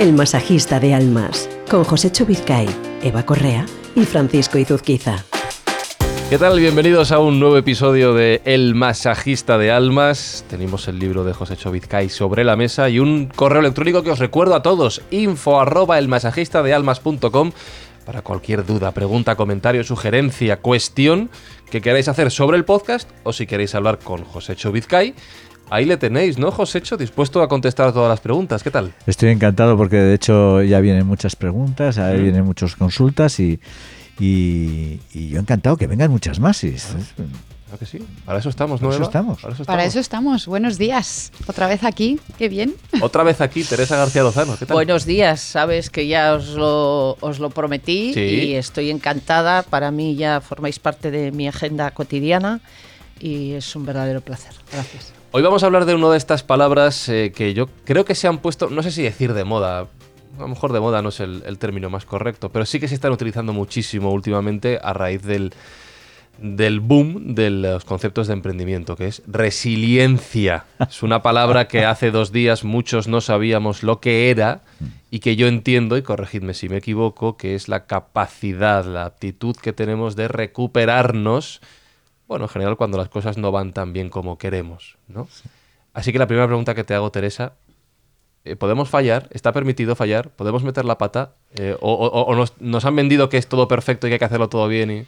El 0.00 0.14
masajista 0.14 0.80
de 0.80 0.94
almas, 0.94 1.46
con 1.70 1.84
José 1.84 2.10
Chubizcay, 2.10 2.66
Eva 3.02 3.26
Correa 3.26 3.66
y 3.94 4.06
Francisco 4.06 4.56
Izuzquiza. 4.56 5.26
¿Qué 6.30 6.38
tal? 6.38 6.58
Bienvenidos 6.58 7.12
a 7.12 7.18
un 7.18 7.38
nuevo 7.38 7.58
episodio 7.58 8.14
de 8.14 8.40
El 8.46 8.74
masajista 8.74 9.58
de 9.58 9.70
almas. 9.70 10.46
Tenemos 10.48 10.88
el 10.88 10.98
libro 10.98 11.22
de 11.24 11.34
José 11.34 11.54
Chovizcay 11.58 12.08
sobre 12.08 12.44
la 12.44 12.56
mesa 12.56 12.88
y 12.88 12.98
un 12.98 13.26
correo 13.26 13.60
electrónico 13.60 14.02
que 14.02 14.10
os 14.10 14.18
recuerdo 14.18 14.54
a 14.54 14.62
todos, 14.62 15.02
info 15.10 15.60
arroba 15.60 15.98
elmasajistadealmas.com 15.98 17.52
para 18.06 18.22
cualquier 18.22 18.64
duda, 18.64 18.92
pregunta, 18.92 19.36
comentario, 19.36 19.84
sugerencia, 19.84 20.60
cuestión 20.60 21.30
que 21.70 21.82
queráis 21.82 22.08
hacer 22.08 22.30
sobre 22.30 22.56
el 22.56 22.64
podcast 22.64 23.08
o 23.22 23.34
si 23.34 23.46
queréis 23.46 23.74
hablar 23.74 23.98
con 23.98 24.24
José 24.24 24.56
Vizcay. 24.72 25.14
Ahí 25.70 25.84
le 25.84 25.96
tenéis, 25.96 26.36
¿no, 26.36 26.50
Josécho? 26.50 26.96
Dispuesto 26.96 27.42
a 27.42 27.48
contestar 27.48 27.92
todas 27.92 28.08
las 28.08 28.20
preguntas. 28.20 28.64
¿Qué 28.64 28.72
tal? 28.72 28.92
Estoy 29.06 29.28
encantado 29.30 29.76
porque 29.76 29.96
de 29.96 30.14
hecho 30.14 30.62
ya 30.62 30.80
vienen 30.80 31.06
muchas 31.06 31.36
preguntas, 31.36 31.96
ahí 31.96 32.18
mm. 32.18 32.22
vienen 32.22 32.44
muchas 32.44 32.74
consultas 32.74 33.38
y, 33.38 33.60
y, 34.18 34.98
yo 35.14 35.38
encantado 35.38 35.76
que 35.76 35.86
vengan 35.86 36.10
muchas 36.10 36.40
más. 36.40 36.64
Y, 36.64 36.74
Claro 37.70 37.78
que 37.78 37.86
sí. 37.86 38.04
Para 38.24 38.40
eso 38.40 38.48
estamos, 38.48 38.82
¿no? 38.82 38.88
Para 38.88 38.96
eso 38.96 39.04
estamos. 39.04 39.40
Para 39.64 39.84
eso 39.84 40.00
estamos. 40.00 40.46
Buenos 40.46 40.76
días. 40.76 41.30
Otra 41.46 41.68
vez 41.68 41.84
aquí. 41.84 42.18
Qué 42.36 42.48
bien. 42.48 42.74
Otra 43.00 43.22
vez 43.22 43.40
aquí, 43.40 43.62
Teresa 43.62 43.96
García 43.96 44.24
Lozano. 44.24 44.56
¿Qué 44.58 44.66
tal? 44.66 44.74
Buenos 44.74 45.04
días. 45.04 45.40
Sabes 45.40 45.88
que 45.88 46.08
ya 46.08 46.34
os 46.34 46.48
lo, 46.48 47.12
os 47.20 47.38
lo 47.38 47.50
prometí 47.50 48.12
y 48.18 48.54
estoy 48.54 48.90
encantada. 48.90 49.62
Para 49.62 49.92
mí 49.92 50.16
ya 50.16 50.40
formáis 50.40 50.80
parte 50.80 51.12
de 51.12 51.30
mi 51.30 51.46
agenda 51.46 51.92
cotidiana 51.92 52.60
y 53.20 53.52
es 53.52 53.76
un 53.76 53.86
verdadero 53.86 54.20
placer. 54.20 54.52
Gracias. 54.72 55.12
Hoy 55.32 55.42
vamos 55.42 55.62
a 55.62 55.66
hablar 55.66 55.84
de 55.84 55.94
una 55.94 56.10
de 56.10 56.16
estas 56.16 56.42
palabras 56.42 57.08
eh, 57.08 57.32
que 57.34 57.54
yo 57.54 57.68
creo 57.84 58.04
que 58.04 58.16
se 58.16 58.26
han 58.26 58.38
puesto, 58.38 58.68
no 58.68 58.82
sé 58.82 58.90
si 58.90 59.02
decir 59.02 59.32
de 59.32 59.44
moda, 59.44 59.86
a 60.36 60.40
lo 60.40 60.48
mejor 60.48 60.72
de 60.72 60.80
moda 60.80 61.02
no 61.02 61.10
es 61.10 61.20
el, 61.20 61.58
término 61.58 61.88
más 61.88 62.04
correcto, 62.04 62.48
pero 62.48 62.66
sí 62.66 62.80
que 62.80 62.88
se 62.88 62.96
están 62.96 63.12
utilizando 63.12 63.52
muchísimo 63.52 64.10
últimamente 64.10 64.80
a 64.82 64.92
raíz 64.92 65.22
del, 65.22 65.52
del 66.38 66.80
boom 66.80 67.36
de 67.36 67.50
los 67.50 67.84
conceptos 67.84 68.26
de 68.26 68.32
emprendimiento, 68.32 68.96
que 68.96 69.06
es 69.06 69.22
resiliencia. 69.28 70.64
Es 70.80 71.04
una 71.04 71.22
palabra 71.22 71.68
que 71.68 71.84
hace 71.84 72.10
dos 72.10 72.32
días 72.32 72.64
muchos 72.64 73.06
no 73.06 73.20
sabíamos 73.20 73.84
lo 73.84 74.00
que 74.00 74.30
era 74.30 74.62
y 75.12 75.20
que 75.20 75.36
yo 75.36 75.46
entiendo, 75.46 75.96
y 75.96 76.02
corregidme 76.02 76.54
si 76.54 76.68
me 76.68 76.78
equivoco, 76.78 77.36
que 77.36 77.54
es 77.54 77.68
la 77.68 77.86
capacidad, 77.86 78.84
la 78.84 79.04
aptitud 79.04 79.54
que 79.54 79.72
tenemos 79.72 80.16
de 80.16 80.26
recuperarnos 80.26 81.60
bueno, 82.30 82.44
en 82.44 82.48
general 82.48 82.76
cuando 82.76 82.96
las 82.96 83.08
cosas 83.08 83.38
no 83.38 83.50
van 83.50 83.72
tan 83.72 83.92
bien 83.92 84.08
como 84.08 84.38
queremos, 84.38 84.96
¿no? 85.08 85.26
Así 85.92 86.12
que 86.12 86.18
la 86.20 86.28
primera 86.28 86.46
pregunta 86.46 86.76
que 86.76 86.84
te 86.84 86.94
hago, 86.94 87.10
Teresa, 87.10 87.54
eh, 88.44 88.54
¿podemos 88.54 88.88
fallar? 88.88 89.26
¿Está 89.32 89.52
permitido 89.52 89.96
fallar? 89.96 90.30
¿Podemos 90.30 90.62
meter 90.62 90.84
la 90.84 90.96
pata? 90.96 91.34
Eh, 91.56 91.76
¿O, 91.80 92.46
nos, 92.60 92.84
han 92.84 92.94
vendido 92.94 93.28
que 93.28 93.36
es 93.36 93.48
todo 93.48 93.66
perfecto 93.66 94.06
y 94.06 94.10
que 94.10 94.14
hay 94.14 94.18
que 94.20 94.24
hacerlo 94.26 94.48
todo 94.48 94.68
bien? 94.68 94.92
Y... 94.92 95.06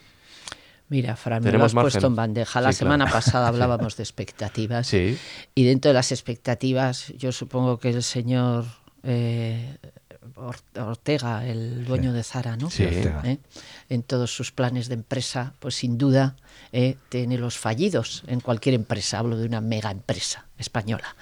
Mira, 0.88 1.14
Fran, 1.14 1.44
me 1.44 1.52
lo 1.52 1.64
has 1.64 1.74
puesto 1.74 2.08
en 2.08 2.16
bandeja. 2.16 2.60
La 2.60 2.72
semana 2.72 3.06
pasada 3.06 3.46
hablábamos 3.54 3.96
de 3.96 4.02
expectativas. 4.02 4.88
Sí. 4.88 5.16
Y 5.54 5.64
dentro 5.64 5.90
de 5.90 5.94
las 5.94 6.10
expectativas, 6.10 7.12
yo 7.16 7.30
supongo 7.30 7.78
que 7.78 7.90
el 7.90 8.02
señor 8.02 8.64
eh, 9.04 9.76
Ortega, 10.76 11.46
el 11.46 11.84
dueño 11.84 12.12
de 12.12 12.22
Zara, 12.22 12.56
¿no? 12.56 12.70
Sí. 12.70 12.84
¿Eh? 12.84 13.38
En 13.88 14.02
todos 14.02 14.34
sus 14.34 14.52
planes 14.52 14.88
de 14.88 14.94
empresa, 14.94 15.54
pues 15.58 15.74
sin 15.74 15.98
duda 15.98 16.36
¿eh? 16.72 16.96
tiene 17.08 17.38
los 17.38 17.58
fallidos 17.58 18.22
en 18.26 18.40
cualquier 18.40 18.74
empresa. 18.74 19.18
Hablo 19.18 19.36
de 19.36 19.46
una 19.46 19.60
mega 19.60 19.90
empresa 19.90 20.46
española. 20.58 21.16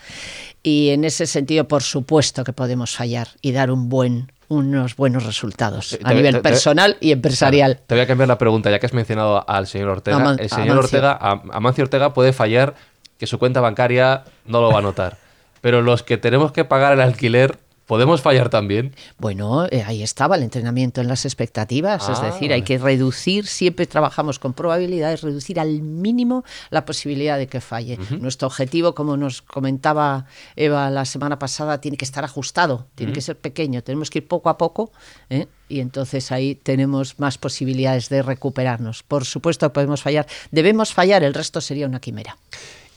Y 0.62 0.90
en 0.90 1.04
ese 1.04 1.26
sentido, 1.26 1.66
por 1.66 1.82
supuesto 1.82 2.44
que 2.44 2.52
podemos 2.52 2.94
fallar 2.94 3.28
y 3.40 3.52
dar 3.52 3.70
un 3.70 3.88
buen 3.88 4.32
unos 4.48 4.96
buenos 4.96 5.24
resultados 5.24 5.96
a 6.02 6.12
nivel 6.12 6.40
personal 6.40 6.96
y 7.00 7.12
empresarial. 7.12 7.82
te 7.86 7.94
voy 7.94 8.02
a 8.02 8.06
cambiar 8.08 8.26
la 8.26 8.36
pregunta, 8.36 8.68
ya 8.68 8.80
que 8.80 8.86
has 8.86 8.92
mencionado 8.92 9.48
al 9.48 9.68
señor 9.68 9.88
Ortega. 9.90 10.36
el 10.36 10.50
señor 10.50 10.76
Ortega, 10.76 11.16
Amancio 11.52 11.84
Ortega 11.84 12.12
puede 12.12 12.32
fallar 12.32 12.74
que 13.16 13.28
su 13.28 13.38
cuenta 13.38 13.60
bancaria 13.60 14.24
no 14.46 14.60
lo 14.60 14.72
va 14.72 14.80
a 14.80 14.82
notar. 14.82 15.18
Pero 15.60 15.82
los 15.82 16.02
que 16.02 16.16
tenemos 16.16 16.50
que 16.50 16.64
pagar 16.64 16.94
el 16.94 17.00
alquiler 17.00 17.58
¿Podemos 17.90 18.22
fallar 18.22 18.50
también? 18.50 18.94
Bueno, 19.18 19.66
eh, 19.66 19.82
ahí 19.84 20.04
estaba 20.04 20.36
el 20.36 20.44
entrenamiento 20.44 21.00
en 21.00 21.08
las 21.08 21.24
expectativas, 21.24 22.08
es 22.08 22.20
ah, 22.20 22.26
decir, 22.26 22.52
hay 22.52 22.62
que 22.62 22.78
reducir, 22.78 23.48
siempre 23.48 23.84
trabajamos 23.84 24.38
con 24.38 24.52
probabilidades, 24.52 25.22
reducir 25.22 25.58
al 25.58 25.82
mínimo 25.82 26.44
la 26.70 26.84
posibilidad 26.84 27.36
de 27.36 27.48
que 27.48 27.60
falle. 27.60 27.98
Nuestro 28.20 28.46
objetivo, 28.46 28.94
como 28.94 29.16
nos 29.16 29.42
comentaba 29.42 30.26
Eva 30.54 30.88
la 30.88 31.04
semana 31.04 31.40
pasada, 31.40 31.80
tiene 31.80 31.96
que 31.96 32.04
estar 32.04 32.22
ajustado, 32.22 32.86
tiene 32.94 33.12
que 33.12 33.22
ser 33.22 33.36
pequeño, 33.36 33.82
tenemos 33.82 34.08
que 34.08 34.20
ir 34.20 34.28
poco 34.28 34.50
a 34.50 34.56
poco 34.56 34.92
¿eh? 35.28 35.48
y 35.68 35.80
entonces 35.80 36.30
ahí 36.30 36.54
tenemos 36.54 37.18
más 37.18 37.38
posibilidades 37.38 38.08
de 38.08 38.22
recuperarnos. 38.22 39.02
Por 39.02 39.24
supuesto 39.24 39.72
podemos 39.72 40.00
fallar, 40.00 40.28
debemos 40.52 40.94
fallar, 40.94 41.24
el 41.24 41.34
resto 41.34 41.60
sería 41.60 41.88
una 41.88 41.98
quimera. 41.98 42.36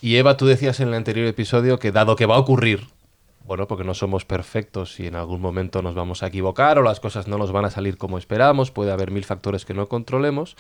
Y 0.04 0.18
Eva, 0.18 0.38
tú 0.38 0.46
decías 0.46 0.80
en 0.82 0.90
el 0.90 0.94
anterior 0.94 1.26
episodio 1.26 1.80
que 1.80 1.92
dado 1.92 2.16
que 2.16 2.28
va 2.28 2.36
a 2.36 2.40
ocurrir 2.40 2.93
bueno, 3.46 3.68
porque 3.68 3.84
no 3.84 3.94
somos 3.94 4.26
perfectos 4.26 5.00
y 5.00 5.08
en 5.08 5.16
algún 5.16 5.42
momento 5.42 5.82
nos 5.82 5.96
vamos 5.96 6.24
a 6.24 6.28
equivocar 6.28 6.80
o 6.80 6.82
las 6.82 7.00
cosas 7.00 7.28
no 7.28 7.38
nos 7.38 7.52
van 7.52 7.66
a 7.66 7.70
salir 7.70 7.98
como 7.98 8.18
esperamos, 8.18 8.72
puede 8.72 8.92
haber 8.92 9.12
mil 9.12 9.26
factores 9.26 9.66
que 9.66 9.74
no 9.74 9.90
controlemos. 9.90 10.56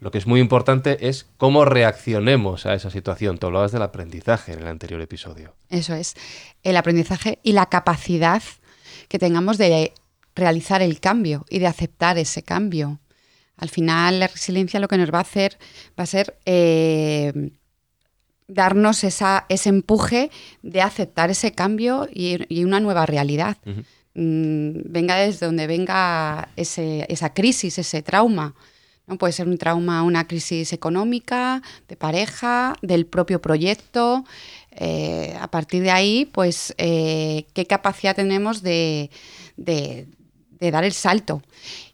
Lo 0.00 0.10
que 0.10 0.18
es 0.18 0.26
muy 0.26 0.40
importante 0.40 1.08
es 1.08 1.26
cómo 1.36 1.64
reaccionemos 1.64 2.66
a 2.66 2.74
esa 2.74 2.90
situación. 2.90 3.38
Tú 3.38 3.46
hablabas 3.46 3.72
del 3.72 3.82
aprendizaje 3.82 4.52
en 4.52 4.60
el 4.60 4.66
anterior 4.66 5.00
episodio. 5.00 5.54
Eso 5.68 5.94
es, 5.94 6.14
el 6.62 6.76
aprendizaje 6.76 7.38
y 7.42 7.52
la 7.52 7.66
capacidad 7.66 8.42
que 9.08 9.18
tengamos 9.18 9.58
de 9.58 9.92
realizar 10.34 10.82
el 10.82 11.00
cambio 11.00 11.44
y 11.50 11.58
de 11.58 11.66
aceptar 11.66 12.18
ese 12.18 12.42
cambio. 12.42 13.00
Al 13.56 13.68
final, 13.68 14.18
la 14.20 14.26
resiliencia 14.26 14.80
lo 14.80 14.88
que 14.88 14.96
nos 14.96 15.12
va 15.12 15.18
a 15.18 15.22
hacer 15.22 15.58
va 15.98 16.04
a 16.04 16.06
ser 16.06 16.38
eh, 16.46 17.52
darnos 18.54 19.04
esa, 19.04 19.46
ese 19.48 19.68
empuje 19.68 20.30
de 20.62 20.82
aceptar 20.82 21.30
ese 21.30 21.52
cambio 21.52 22.08
y, 22.12 22.64
una 22.64 22.80
nueva 22.80 23.06
realidad. 23.06 23.56
Mm, 24.14 24.92
venga 24.92 25.16
desde 25.16 25.46
donde 25.46 25.66
venga 25.66 26.48
esa 26.56 27.34
crisis, 27.34 27.78
ese 27.78 28.02
trauma. 28.02 28.54
¿no? 29.06 29.16
Puede 29.18 29.32
ser 29.32 29.48
un 29.48 29.58
trauma, 29.58 30.02
una 30.02 30.26
crisis 30.26 30.72
económica, 30.72 31.62
de 31.88 31.96
pareja, 31.96 32.76
del 32.82 33.06
propio 33.06 33.40
proyecto. 33.40 34.24
Eh, 34.70 35.36
a 35.40 35.50
partir 35.50 35.82
de 35.82 35.90
ahí, 35.90 36.24
pues, 36.26 36.74
eh, 36.78 37.46
qué 37.52 37.66
capacidad 37.66 38.14
tenemos 38.14 38.62
de, 38.62 39.10
dar 39.56 40.84
el 40.84 40.92
salto. 40.92 41.42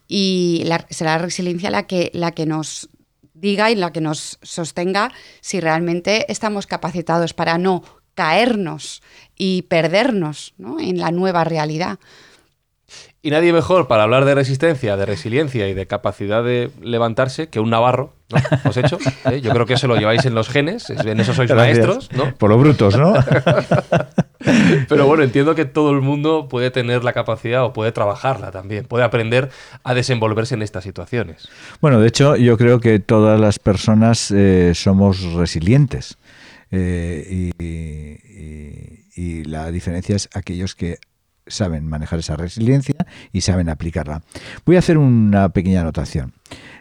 Y 0.06 0.64
será 0.90 1.16
la 1.16 1.18
resiliencia 1.18 1.70
la 1.70 1.86
que, 1.86 2.10
la 2.14 2.32
que 2.32 2.46
nos 2.46 2.88
diga 3.40 3.70
y 3.70 3.74
la 3.74 3.92
que 3.92 4.00
nos 4.00 4.38
sostenga 4.42 5.10
si 5.40 5.60
realmente 5.60 6.30
estamos 6.30 6.66
capacitados 6.66 7.34
para 7.34 7.58
no 7.58 7.82
caernos 8.14 9.02
y 9.36 9.62
perdernos 9.62 10.54
en 10.80 10.98
la 10.98 11.10
nueva 11.10 11.44
realidad. 11.44 11.98
Y 13.20 13.30
nadie 13.30 13.52
mejor 13.52 13.88
para 13.88 14.04
hablar 14.04 14.24
de 14.24 14.36
resistencia, 14.36 14.96
de 14.96 15.04
resiliencia 15.04 15.68
y 15.68 15.74
de 15.74 15.86
capacidad 15.86 16.44
de 16.44 16.70
levantarse 16.80 17.48
que 17.48 17.58
un 17.58 17.70
navarro, 17.70 18.12
¿no? 18.30 18.70
¿Os 18.70 18.76
hecho? 18.76 18.96
¿Eh? 19.28 19.40
Yo 19.40 19.50
creo 19.50 19.66
que 19.66 19.74
eso 19.74 19.88
lo 19.88 19.96
lleváis 19.96 20.24
en 20.24 20.36
los 20.36 20.48
genes, 20.48 20.88
en 20.90 21.18
eso 21.18 21.34
sois 21.34 21.52
maestros, 21.52 22.12
¿no? 22.12 22.32
Por 22.36 22.50
lo 22.50 22.58
brutos, 22.58 22.96
¿no? 22.96 23.14
Pero 24.88 25.06
bueno, 25.06 25.24
entiendo 25.24 25.56
que 25.56 25.64
todo 25.64 25.90
el 25.90 26.00
mundo 26.00 26.46
puede 26.48 26.70
tener 26.70 27.02
la 27.02 27.12
capacidad 27.12 27.64
o 27.64 27.72
puede 27.72 27.90
trabajarla 27.90 28.52
también, 28.52 28.84
puede 28.84 29.02
aprender 29.02 29.50
a 29.82 29.94
desenvolverse 29.94 30.54
en 30.54 30.62
estas 30.62 30.84
situaciones. 30.84 31.48
Bueno, 31.80 31.98
de 31.98 32.06
hecho, 32.06 32.36
yo 32.36 32.56
creo 32.56 32.78
que 32.78 33.00
todas 33.00 33.40
las 33.40 33.58
personas 33.58 34.30
eh, 34.30 34.72
somos 34.76 35.24
resilientes. 35.32 36.18
Eh, 36.70 37.50
y 39.16 39.44
la 39.44 39.72
diferencia 39.72 40.14
es 40.14 40.28
aquellos 40.34 40.76
que 40.76 40.98
saben 41.48 41.86
manejar 41.86 42.18
esa 42.18 42.36
resiliencia 42.36 43.06
y 43.32 43.42
saben 43.42 43.68
aplicarla. 43.68 44.22
Voy 44.64 44.76
a 44.76 44.78
hacer 44.78 44.98
una 44.98 45.50
pequeña 45.50 45.80
anotación. 45.80 46.32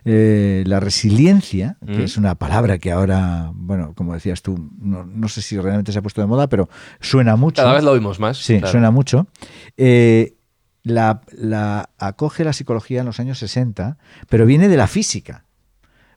Eh, 0.05 0.63
la 0.65 0.79
resiliencia, 0.79 1.77
que 1.85 2.03
es 2.03 2.17
una 2.17 2.35
palabra 2.35 2.77
que 2.77 2.91
ahora, 2.91 3.51
bueno, 3.53 3.93
como 3.93 4.13
decías 4.13 4.41
tú, 4.41 4.69
no, 4.79 5.27
sé 5.27 5.41
si 5.41 5.59
realmente 5.59 5.91
se 5.91 5.99
ha 5.99 6.01
puesto 6.01 6.21
de 6.21 6.27
moda, 6.27 6.47
pero 6.47 6.69
suena 7.01 7.35
mucho. 7.35 7.61
Cada 7.61 7.73
vez 7.73 7.83
lo 7.83 7.91
oímos 7.91 8.19
más. 8.19 8.37
Sí, 8.37 8.61
suena 8.65 8.91
mucho. 8.91 9.27
Eh, 9.75 10.37
la, 10.83 11.21
la, 11.31 11.89
acoge 11.97 12.43
la 12.43 12.53
psicología 12.53 13.01
en 13.01 13.05
los 13.05 13.19
años 13.19 13.39
60, 13.39 13.97
pero 14.29 14.45
viene 14.45 14.69
de 14.69 14.77
la 14.77 14.87
física. 14.87 15.43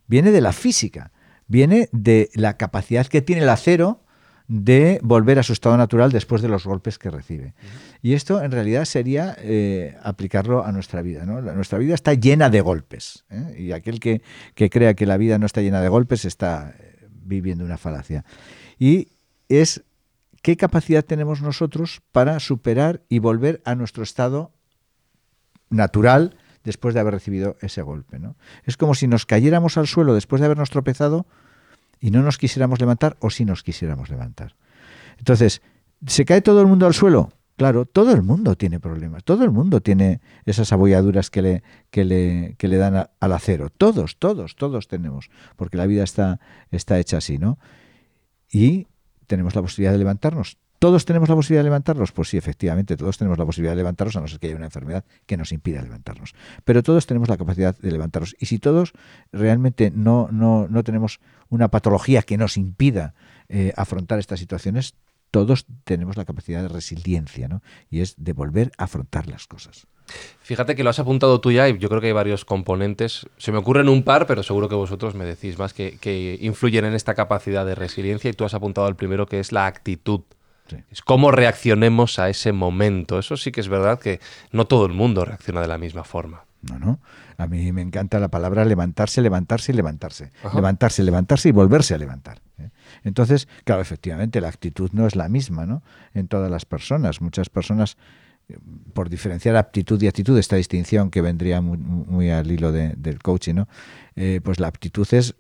Viene 0.07 0.31
de 0.31 0.41
la 0.41 0.53
física. 0.53 1.11
Viene 1.49 1.89
de 1.91 2.31
la 2.35 2.57
capacidad 2.57 3.07
que 3.07 3.23
tiene 3.23 3.43
el 3.43 3.49
acero 3.49 4.05
de 4.51 4.99
volver 5.05 5.39
a 5.39 5.45
su 5.45 5.53
estado 5.53 5.77
natural 5.77 6.11
después 6.11 6.43
de 6.43 6.49
los 6.49 6.67
golpes 6.67 6.99
que 6.99 7.09
recibe. 7.09 7.55
Y 8.03 8.15
esto 8.15 8.43
en 8.43 8.51
realidad 8.51 8.85
sería 8.85 9.37
eh, 9.39 9.97
aplicarlo 10.03 10.67
a 10.67 10.73
nuestra 10.73 11.03
vida. 11.03 11.25
¿no? 11.25 11.41
nuestra 11.41 11.79
vida 11.79 11.95
está 11.95 12.15
llena 12.15 12.51
de 12.51 12.61
golpes. 12.61 13.25
¿eh? 13.31 13.55
Y 13.57 13.71
aquel 13.71 14.01
que, 14.01 14.23
crea 14.57 14.95
que 14.95 15.07
la 15.07 15.19
vida 15.19 15.39
no 15.39 15.47
está 15.47 15.61
llena 15.61 15.81
de 15.81 15.89
golpes 15.89 16.25
está 16.25 16.75
eh, 16.77 17.07
viviendo 17.23 17.65
una 17.65 17.79
falacia. 17.79 18.25
Y 18.77 19.13
es 19.49 19.85
qué 20.43 20.57
capacidad 20.57 21.05
tenemos 21.05 21.43
nosotros 21.43 22.03
para 22.11 22.41
superar 22.41 23.03
y 23.09 23.21
volver 23.21 23.63
a 23.65 23.77
nuestro 23.77 24.03
estado 24.03 24.53
natural 25.69 26.37
después 26.65 26.93
de 26.93 26.99
haber 26.99 27.15
recibido 27.15 27.57
ese 27.61 27.83
golpe. 27.83 28.19
¿no? 28.19 28.35
Es 28.65 28.77
como 28.77 28.97
si 28.97 29.07
nos 29.07 29.27
cayéramos 29.27 29.79
al 29.79 29.87
suelo 29.87 30.13
después 30.13 30.41
de 30.41 30.47
habernos 30.47 30.71
tropezado 30.71 31.29
y 32.01 32.11
no 32.11 32.23
nos 32.23 32.39
quisiéramos 32.39 32.81
levantar 32.81 33.17
o 33.21 33.31
si 33.31 33.45
nos 33.45 33.63
quisiéramos 33.63 34.09
levantar. 34.09 34.57
Entonces, 35.19 35.63
¿se 36.07 36.25
cae 36.25 36.41
todo 36.41 36.61
el 36.61 36.67
mundo 36.67 36.87
al 36.87 36.95
suelo? 36.95 37.33
Claro, 37.57 37.85
todo 37.85 38.13
el 38.13 38.23
mundo 38.23 38.57
tiene 38.57 38.81
problemas, 38.81 39.23
todo 39.23 39.45
el 39.45 39.51
mundo 39.51 39.83
tiene 39.83 40.23
esas 40.47 40.73
abolladuras 40.73 41.29
que 41.29 41.43
le, 41.43 41.63
que 41.91 42.07
le, 42.07 42.55
que 42.57 42.69
le 42.69 42.79
dan 42.79 43.11
al 43.21 43.33
acero. 43.33 43.69
Todos, 43.69 44.19
todos, 44.19 44.57
todos 44.57 44.89
tenemos, 44.89 45.31
porque 45.57 45.77
la 45.77 45.87
vida 45.87 46.03
está, 46.03 46.41
está 46.71 46.99
hecha 46.99 47.19
así, 47.19 47.37
¿no? 47.37 47.59
Y 48.51 48.87
tenemos 49.27 49.55
la 49.55 49.61
posibilidad 49.61 49.93
de 49.93 49.99
levantarnos. 49.99 50.57
¿Todos 50.79 51.05
tenemos 51.05 51.29
la 51.29 51.35
posibilidad 51.35 51.61
de 51.61 51.65
levantarnos? 51.65 52.13
Pues 52.13 52.31
sí, 52.31 52.39
efectivamente, 52.39 52.97
todos 52.97 53.19
tenemos 53.19 53.39
la 53.39 53.45
posibilidad 53.45 53.73
de 53.73 53.77
levantarnos, 53.77 54.17
a 54.17 54.23
no 54.23 54.29
ser 54.29 54.39
que 54.41 54.47
haya 54.47 54.57
una 54.57 54.65
enfermedad 54.65 55.05
que 55.27 55.37
nos 55.37 55.53
impida 55.53 55.83
levantarnos. 55.83 56.33
Pero 56.65 56.83
todos 56.83 57.07
tenemos 57.07 57.29
la 57.29 57.37
capacidad 57.37 57.77
de 57.77 57.93
levantarnos. 57.93 58.35
Y 58.41 58.47
si 58.47 58.59
todos 58.59 58.95
realmente 59.31 59.93
no, 59.95 60.31
no, 60.33 60.67
no 60.69 60.83
tenemos 60.83 61.21
una 61.51 61.69
patología 61.69 62.23
que 62.23 62.39
nos 62.39 62.57
impida 62.57 63.15
eh, 63.49 63.73
afrontar 63.77 64.19
estas 64.19 64.41
situaciones, 64.41 64.95
todos 65.31 65.67
tenemos 65.85 66.17
la 66.17 66.25
capacidad 66.25 66.63
de 66.63 66.69
resiliencia, 66.69 67.49
¿no? 67.49 67.63
Y 67.91 68.01
es 68.01 68.15
de 68.17 68.33
volver 68.33 68.73
a 68.79 68.85
afrontar 68.85 69.29
las 69.29 69.47
cosas. 69.47 69.87
Fíjate 70.43 70.75
que 70.75 70.83
lo 70.83 70.91
has 70.91 70.99
apuntado 70.99 71.41
tú 71.41 71.53
ya 71.53 71.69
y 71.69 71.79
yo 71.79 71.89
creo 71.89 72.01
que 72.01 72.09
hay 72.09 72.13
varios 72.13 72.45
componentes. 72.45 73.27
Se 73.37 73.53
me 73.53 73.59
ocurren 73.59 73.89
un 73.89 74.03
par, 74.03 74.27
pero 74.27 74.43
seguro 74.43 74.69
que 74.69 74.75
vosotros 74.75 75.15
me 75.15 75.25
decís 75.25 75.59
más 75.59 75.73
que, 75.73 76.39
influyen 76.41 76.85
en 76.85 76.95
esta 76.95 77.15
capacidad 77.15 77.65
de 77.65 77.77
resiliencia 77.77 78.31
y 78.31 78.33
tú 78.33 78.45
has 78.45 78.55
apuntado 78.55 78.89
el 78.89 78.97
primero 78.97 79.27
que 79.27 79.39
es 79.39 79.53
la 79.53 79.67
actitud. 79.67 80.23
Es 80.91 81.03
cómo 81.03 81.31
reaccionemos 81.33 82.19
a 82.19 82.29
ese 82.29 82.53
momento. 82.53 83.19
Eso 83.19 83.37
sí 83.37 83.53
que 83.53 83.61
es 83.61 83.69
verdad 83.69 84.01
que 84.01 84.21
no 84.53 84.67
todo 84.67 84.87
el 84.87 84.93
mundo 84.93 85.25
reacciona 85.25 85.61
de 85.61 85.69
la 85.69 85.79
misma 85.79 86.05
forma. 86.05 86.45
No, 86.63 86.79
no. 86.79 87.01
A 87.39 87.47
mí 87.47 87.73
me 87.73 87.81
encanta 87.81 88.19
la 88.19 88.29
palabra 88.29 88.65
levantarse, 88.65 89.23
levantarse 89.23 89.73
y 89.73 89.75
levantarse. 89.75 90.31
Levantarse, 90.55 91.03
levantarse 91.03 91.49
y 91.49 91.53
volverse 91.53 91.95
a 91.95 91.99
levantar. 91.99 92.41
¿eh? 92.59 92.71
Entonces, 93.03 93.49
claro, 93.65 93.81
efectivamente, 93.81 94.41
la 94.41 94.49
actitud 94.49 94.91
no 94.93 95.07
es 95.07 95.17
la 95.17 95.29
misma, 95.29 95.65
¿no? 95.65 95.83
En 96.13 96.29
todas 96.29 96.51
las 96.51 96.67
personas. 96.67 97.23
Muchas 97.23 97.49
personas, 97.49 97.97
eh, 98.51 98.59
por 98.93 99.09
diferenciar 99.09 99.57
aptitud 99.57 100.01
y 100.03 100.07
actitud, 100.07 100.39
esta 100.39 100.57
distinción 100.57 101.11
que 101.11 101.23
vendría 101.23 101.63
muy, 101.63 102.31
al 102.31 102.51
hilo 102.51 102.73
del 102.73 103.23
coaching, 103.23 103.55
¿no? 103.55 103.69
Eh, 104.17 104.41
pues 104.45 104.61
la 104.61 104.67
aptitud 104.67 105.09
es 105.13 105.35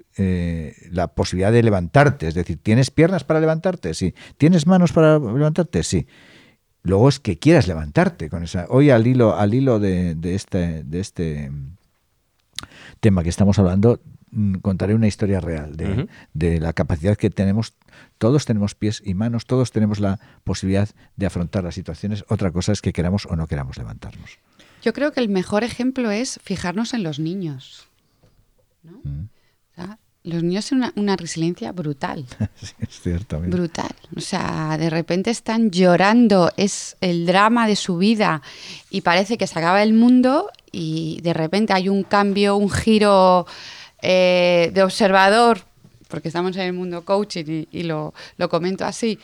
la 0.90 1.08
posibilidad 1.08 1.52
de 1.52 1.62
levantarte. 1.62 2.28
Es 2.28 2.34
decir, 2.34 2.58
¿tienes 2.62 2.90
piernas 2.90 3.24
para 3.24 3.40
levantarte? 3.40 3.92
Sí. 3.92 4.14
¿Tienes 4.38 4.66
manos 4.66 4.92
para 4.92 5.18
levantarte? 5.18 5.82
Sí. 5.82 6.06
Luego 6.82 7.08
es 7.08 7.20
que 7.20 7.38
quieras 7.38 7.68
levantarte 7.68 8.30
con 8.30 8.42
esa. 8.42 8.66
Hoy 8.68 8.90
al 8.90 9.06
hilo, 9.06 9.36
al 9.36 9.54
hilo 9.54 9.78
de, 9.78 10.16
este, 10.22 10.82
de 10.84 11.00
este 11.00 11.52
tema 13.00 13.22
que 13.22 13.28
estamos 13.28 13.58
hablando, 13.58 14.00
mm, 14.30 14.56
contaré 14.56 14.94
una 14.94 15.06
historia 15.06 15.40
real 15.40 15.76
de, 15.76 16.08
de, 16.32 16.60
la 16.60 16.72
capacidad 16.72 17.16
que 17.16 17.30
tenemos. 17.30 17.74
Todos 18.18 18.46
tenemos 18.46 18.74
pies 18.74 19.02
y 19.04 19.14
manos, 19.14 19.44
todos 19.44 19.72
tenemos 19.72 20.00
la 20.00 20.20
posibilidad 20.44 20.88
de 21.16 21.26
afrontar 21.26 21.64
las 21.64 21.74
situaciones. 21.74 22.24
Otra 22.28 22.50
cosa 22.50 22.72
es 22.72 22.80
que 22.80 22.92
queramos 22.92 23.26
o 23.26 23.36
no 23.36 23.46
queramos 23.46 23.76
levantarnos. 23.76 24.38
Yo 24.82 24.94
creo 24.94 25.12
que 25.12 25.20
el 25.20 25.28
mejor 25.28 25.64
ejemplo 25.64 26.10
es 26.10 26.40
fijarnos 26.42 26.94
en 26.94 27.02
los 27.02 27.18
niños. 27.18 27.88
¿no? 28.82 29.00
Mm 29.04 29.28
los 30.24 30.42
niños 30.42 30.66
tienen 30.66 30.92
una, 30.96 31.16
resiliencia 31.16 31.72
brutal. 31.72 32.26
sí, 32.62 32.72
es 32.80 33.00
cierto. 33.00 33.40
Brutal. 33.40 33.90
O 34.16 34.20
sea, 34.20 34.76
de 34.78 34.90
repente 34.90 35.30
están 35.30 35.70
llorando, 35.70 36.52
es 36.56 36.96
el 37.00 37.26
drama 37.26 37.66
de 37.66 37.76
su 37.76 37.96
vida 37.96 38.42
y 38.90 39.00
parece 39.00 39.38
que 39.38 39.46
se 39.46 39.58
acaba 39.58 39.82
el 39.82 39.94
mundo 39.94 40.50
y 40.72 41.20
de 41.22 41.32
repente 41.32 41.72
hay 41.72 41.88
un 41.88 42.02
cambio, 42.02 42.56
un 42.56 42.70
giro 42.70 43.46
eh, 44.02 44.70
de 44.74 44.82
observador, 44.82 45.62
porque 46.08 46.28
estamos 46.28 46.54
en 46.56 46.62
el 46.62 46.72
mundo 46.72 47.04
coaching 47.04 47.66
y, 47.70 47.82
lo, 47.84 48.12
lo 48.36 48.48
comento 48.48 48.84
así 48.84 49.18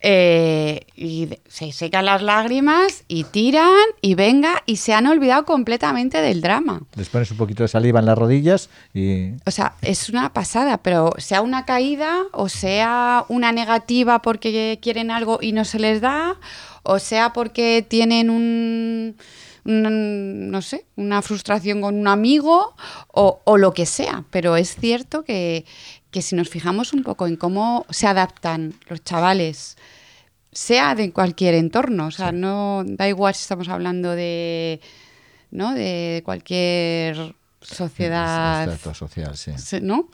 eh, 0.00 0.86
y 0.94 1.28
se 1.48 1.72
secan 1.72 2.04
las 2.04 2.22
lágrimas 2.22 3.02
y 3.08 3.24
tiran 3.24 3.74
y 4.00 4.14
venga 4.14 4.62
y 4.64 4.76
se 4.76 4.94
han 4.94 5.08
olvidado 5.08 5.44
completamente 5.44 6.22
del 6.22 6.40
drama. 6.40 6.82
Les 6.94 7.08
pones 7.08 7.30
un 7.32 7.36
poquito 7.36 7.64
de 7.64 7.68
saliva 7.68 7.98
en 7.98 8.06
las 8.06 8.16
rodillas 8.16 8.70
y... 8.94 9.32
O 9.44 9.50
sea, 9.50 9.74
es 9.82 10.08
una 10.08 10.32
pasada, 10.32 10.78
pero 10.78 11.12
sea 11.18 11.42
una 11.42 11.64
caída 11.64 12.22
o 12.32 12.48
sea 12.48 13.24
una 13.28 13.50
negativa 13.50 14.22
porque 14.22 14.78
quieren 14.80 15.10
algo 15.10 15.38
y 15.42 15.52
no 15.52 15.64
se 15.64 15.80
les 15.80 16.00
da, 16.00 16.36
o 16.84 17.00
sea 17.00 17.32
porque 17.32 17.84
tienen 17.86 18.30
un... 18.30 19.16
no 19.64 20.62
sé, 20.62 20.86
una 20.94 21.22
frustración 21.22 21.80
con 21.80 21.96
un 21.96 22.06
amigo 22.06 22.74
o, 23.08 23.40
o 23.44 23.56
lo 23.56 23.74
que 23.74 23.84
sea, 23.84 24.24
pero 24.30 24.56
es 24.56 24.76
cierto 24.76 25.24
que, 25.24 25.64
que 26.10 26.22
si 26.22 26.36
nos 26.36 26.48
fijamos 26.48 26.92
un 26.92 27.02
poco 27.02 27.26
en 27.26 27.36
cómo 27.36 27.86
se 27.90 28.06
adaptan 28.06 28.74
los 28.88 29.04
chavales, 29.04 29.76
sea 30.52 30.94
de 30.94 31.12
cualquier 31.12 31.54
entorno, 31.54 32.06
o 32.06 32.10
sea, 32.10 32.32
no 32.32 32.82
da 32.84 33.08
igual 33.08 33.34
si 33.34 33.42
estamos 33.42 33.68
hablando 33.68 34.12
de, 34.12 34.80
¿no? 35.50 35.74
de 35.74 36.22
cualquier 36.24 37.34
sociedad, 37.60 38.78
social, 38.94 39.36
sí. 39.36 39.80
¿no? 39.82 40.08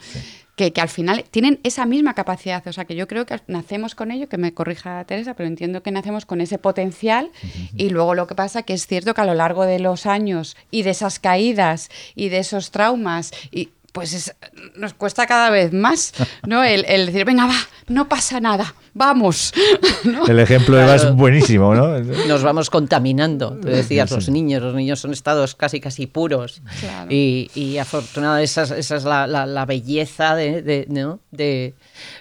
Que, 0.57 0.73
al 0.77 0.89
final 0.89 1.25
tienen 1.31 1.61
esa 1.63 1.85
misma 1.85 2.15
capacidad, 2.15 2.67
o 2.67 2.73
sea, 2.73 2.85
que 2.85 2.95
yo 2.95 3.07
creo 3.09 3.27
que 3.27 3.41
nacemos 3.49 3.95
con 3.95 4.11
ello, 4.11 4.29
que 4.29 4.39
me 4.39 4.55
corrija 4.55 5.05
Teresa, 5.05 5.35
pero 5.35 5.49
entiendo 5.49 5.83
que 5.83 5.91
nacemos 5.91 6.27
con 6.27 6.41
ese 6.41 6.59
potencial 6.59 7.31
y 7.77 7.91
luego 7.91 8.15
lo 8.15 8.27
que 8.27 8.35
pasa 8.35 8.63
que 8.63 8.73
es 8.73 8.87
cierto 8.87 9.15
que 9.15 9.21
a 9.21 9.27
lo 9.27 9.35
largo 9.35 9.65
de 9.65 9.79
los 9.79 10.07
años 10.07 10.57
y 10.71 10.83
de 10.83 10.91
esas 10.91 11.19
caídas 11.19 11.91
y 12.15 12.29
de 12.29 12.39
esos 12.39 12.71
traumas 12.71 13.33
y 13.51 13.71
pues 13.95 14.35
nos 14.75 14.93
cuesta 14.93 15.25
cada 15.25 15.51
vez 15.51 15.73
más, 15.73 16.13
¿no? 16.45 16.65
El, 16.65 17.07
decir, 17.07 17.25
venga, 17.25 17.47
va, 17.47 17.55
no 17.87 18.09
pasa 18.09 18.41
nada, 18.41 18.75
vamos. 18.93 19.55
El 20.29 20.41
ejemplo 20.41 20.77
de 20.77 20.97
es 20.97 21.13
buenísimo, 21.13 21.77
¿no? 21.77 22.01
Nos 22.01 22.43
vamos 22.43 22.71
contaminando. 22.71 23.57
Tú 23.63 23.69
decías, 23.69 24.11
los 24.11 24.29
niños, 24.29 24.61
los 24.65 24.75
niños 24.75 24.99
son 24.99 25.13
estados 25.13 25.55
casi, 25.55 25.79
casi 25.79 26.09
puros. 26.09 26.61
Y, 27.09 27.53
y 27.55 27.79
afortunadamente 27.79 28.47
esa, 28.47 28.65
es 28.77 29.05
la, 29.05 29.65
belleza 29.65 30.35
de, 30.35 30.87
¿no? 30.89 31.21
de 31.31 31.75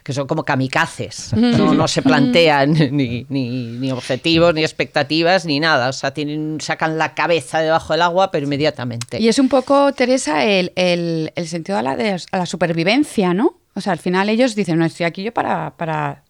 que 0.04 0.14
son 0.14 0.28
como 0.28 0.44
kamikazes. 0.44 1.34
No, 1.34 1.88
se 1.88 2.04
plantean 2.04 2.74
ni, 2.92 3.26
ni, 3.30 3.92
objetivos, 3.92 4.54
ni 4.54 4.62
expectativas, 4.62 5.48
ni 5.48 5.60
nada. 5.60 5.90
O 5.90 5.94
sea, 5.94 6.14
tienen, 6.14 6.60
sacan 6.62 7.00
la 7.00 7.16
cabeza 7.16 7.62
debajo 7.62 7.94
del 7.94 8.04
agua, 8.04 8.30
pero 8.30 8.46
inmediatamente. 8.46 9.20
Y 9.20 9.28
es 9.28 9.40
un 9.40 9.50
poco, 9.50 9.92
Teresa, 9.94 10.46
el, 10.46 10.72
el, 10.76 11.32
el 11.36 11.48
sentido 11.48 11.63
a 11.72 11.82
la, 11.82 11.96
de, 11.96 12.22
a 12.32 12.38
la 12.38 12.46
supervivencia, 12.46 13.34
¿no? 13.34 13.60
O 13.76 13.82
sea, 13.82 13.94
al 13.94 14.00
final 14.00 14.30
ellos 14.30 14.56
dicen, 14.56 14.78
no, 14.78 14.86
estoy 14.86 15.06
aquí 15.06 15.24
yo 15.24 15.34
para, 15.34 15.76
para 15.78 16.24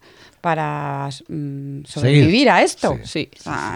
para 0.44 1.08
mm, 1.30 1.86
sobrevivir 1.86 2.50
a 2.50 2.62
esto. 2.62 3.00
Sí, 3.06 3.30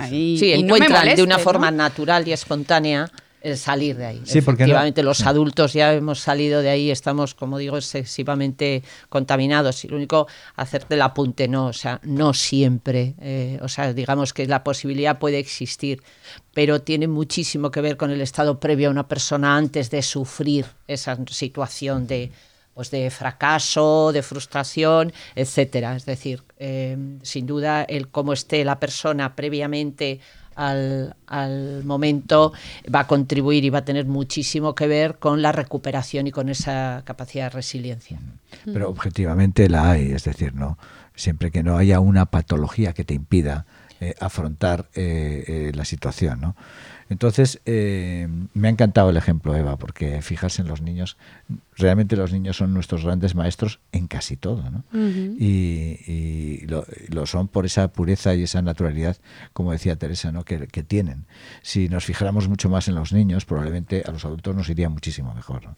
sí, 0.10 0.52
encuentran 0.52 1.16
de 1.16 1.24
una 1.24 1.40
forma 1.40 1.72
natural 1.72 2.28
y 2.28 2.34
espontánea 2.34 3.10
salir 3.56 3.98
de 3.98 4.06
ahí. 4.06 4.22
Sí, 4.26 4.40
Efectivamente, 4.40 5.04
los 5.04 5.26
adultos 5.26 5.74
ya 5.74 5.94
hemos 5.94 6.20
salido 6.20 6.62
de 6.62 6.70
ahí, 6.70 6.92
estamos, 6.92 7.34
como 7.36 7.58
digo, 7.58 7.78
excesivamente 7.78 8.84
contaminados. 9.10 9.84
Y 9.86 9.88
lo 9.88 9.98
único, 9.98 10.28
hacerte 10.56 10.96
el 10.96 11.02
apunte, 11.02 11.48
no, 11.48 11.68
o 11.68 11.74
sea, 11.74 12.00
no 12.04 12.34
siempre. 12.34 13.16
Eh, 13.22 13.60
o 13.62 13.68
sea, 13.68 13.94
digamos 13.94 14.34
que 14.34 14.46
la 14.48 14.64
posibilidad 14.64 15.20
puede 15.20 15.40
existir, 15.40 16.02
pero 16.54 16.82
tiene 16.82 17.08
muchísimo 17.08 17.72
que 17.72 17.82
ver 17.82 17.98
con 17.98 18.12
el 18.12 18.22
estado 18.22 18.60
previo 18.60 18.90
a 18.90 18.92
una 18.92 19.08
persona 19.08 19.56
antes 19.56 19.90
de 19.90 20.02
sufrir 20.02 20.66
esa 20.88 21.18
situación 21.30 22.08
de 22.08 22.32
pues 22.78 22.92
de 22.92 23.10
fracaso, 23.10 24.12
de 24.14 24.22
frustración, 24.22 25.12
etcétera. 25.34 25.96
Es 25.96 26.06
decir, 26.06 26.44
eh, 26.60 26.96
sin 27.24 27.48
duda 27.48 27.82
el 27.82 28.10
cómo 28.10 28.34
esté 28.34 28.64
la 28.64 28.80
persona 28.80 29.36
previamente 29.36 30.20
al, 30.58 31.16
al, 31.28 31.86
momento 31.86 32.52
va 32.94 33.02
a 33.02 33.08
contribuir 33.08 33.64
y 33.64 33.70
va 33.70 33.80
a 33.80 33.86
tener 33.86 34.06
muchísimo 34.06 34.76
que 34.76 34.88
ver 34.88 35.18
con 35.18 35.42
la 35.42 35.54
recuperación 35.54 36.28
y 36.28 36.32
con 36.32 36.50
esa 36.50 37.04
capacidad 37.06 37.46
de 37.46 37.50
resiliencia. 37.52 38.20
Pero 38.66 38.90
objetivamente 38.90 39.70
la 39.70 39.92
hay, 39.92 40.12
es 40.12 40.26
decir, 40.26 40.54
no 40.54 40.78
siempre 41.18 41.52
que 41.52 41.64
no 41.64 41.78
haya 41.78 42.00
una 42.00 42.28
patología 42.28 42.94
que 42.94 43.04
te 43.04 43.14
impida 43.14 43.66
eh, 44.00 44.14
afrontar 44.22 44.86
eh, 44.94 45.44
eh, 45.48 45.72
la 45.74 45.84
situación, 45.84 46.40
¿no? 46.40 46.56
Entonces, 47.10 47.62
eh, 47.66 48.28
me 48.54 48.68
ha 48.68 48.72
encantado 48.72 49.10
el 49.10 49.18
ejemplo, 49.18 49.56
Eva, 49.56 49.78
porque 49.78 50.22
fijarse 50.22 50.62
en 50.62 50.68
los 50.68 50.82
niños, 50.82 51.18
realmente 51.78 52.16
los 52.16 52.34
niños 52.34 52.58
son 52.58 52.74
nuestros 52.74 53.06
grandes 53.06 53.36
maestros 53.36 53.80
en 53.92 54.08
casi 54.08 54.36
todo, 54.36 54.64
¿no? 54.70 54.84
Y, 55.40 56.66
lo, 56.68 57.26
son 57.26 57.48
por 57.48 57.66
esa 57.66 57.88
pureza 57.90 58.34
y 58.36 58.44
esa 58.44 58.62
naturalidad, 58.62 59.18
como 59.54 59.72
decía 59.72 59.96
Teresa, 59.96 60.32
¿no? 60.32 60.44
Que, 60.44 60.58
tienen. 60.88 61.26
Si 61.62 61.90
nos 61.90 62.06
fijáramos 62.06 62.48
mucho 62.48 62.70
más 62.70 62.88
en 62.88 62.96
los 62.96 63.14
niños, 63.14 63.46
probablemente 63.46 64.04
a 64.06 64.12
los 64.12 64.26
adultos 64.26 64.56
nos 64.56 64.70
iría 64.70 64.90
muchísimo 64.90 65.34
mejor. 65.34 65.76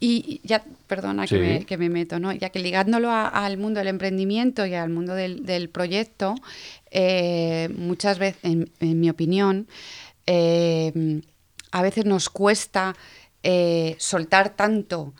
Y 0.00 0.40
ya, 0.44 0.64
perdona 0.86 1.26
que, 1.26 1.76
me, 1.78 1.88
meto, 1.88 2.18
¿no? 2.18 2.32
Ya 2.32 2.50
que 2.50 2.58
ligándolo 2.58 3.10
al 3.10 3.58
mundo 3.58 3.78
del 3.78 3.88
emprendimiento 3.88 4.66
y 4.66 4.74
al 4.74 4.90
mundo 4.90 5.14
del, 5.14 5.68
proyecto, 5.70 6.34
eh, 6.90 7.68
muchas 7.76 8.18
veces, 8.18 8.40
en 8.42 9.00
mi 9.00 9.10
opinión, 9.10 9.66
eh, 10.26 11.22
a 11.70 11.82
veces 11.82 12.04
nos 12.04 12.28
cuesta 12.28 12.94
eh, 13.48 13.94
soltar 13.98 14.56
tanto, 14.56 15.14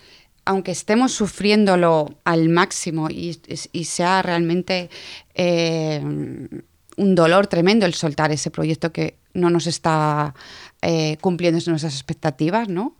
aunque 0.44 0.72
estemos 0.72 1.12
sufriéndolo 1.12 2.18
al 2.24 2.48
máximo 2.48 3.08
y, 3.08 3.38
sea 3.84 4.20
realmente 4.20 4.90
eh, 5.36 6.02
un 6.02 7.14
dolor 7.14 7.46
tremendo 7.46 7.86
el 7.86 7.94
soltar 7.94 8.32
ese 8.32 8.50
proyecto 8.50 8.92
que 8.92 9.14
no 9.32 9.48
nos 9.48 9.68
está 9.68 10.34
eh, 10.82 11.18
cumpliendo 11.20 11.60
nuestras 11.70 11.94
expectativas, 11.94 12.68
¿no? 12.68 12.96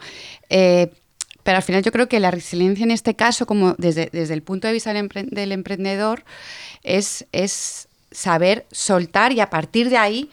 Pero 0.49 1.57
al 1.57 1.63
final 1.65 1.83
yo 1.83 1.91
creo 1.91 2.09
que 2.09 2.21
la 2.21 2.31
resiliencia 2.31 2.85
en 2.85 2.93
este 2.93 3.17
caso, 3.17 3.47
como 3.47 3.75
desde, 3.79 4.11
desde 4.13 4.35
el 4.35 4.45
punto 4.45 4.69
de 4.69 4.75
vista 4.75 4.93
del, 4.93 5.09
del 5.09 5.51
emprendedor, 5.51 6.25
es, 6.85 7.27
es 7.33 7.89
saber 8.13 8.65
soltar 8.71 9.33
y 9.33 9.41
a 9.41 9.51
partir 9.51 9.91
de 9.91 9.97
ahí 9.97 10.31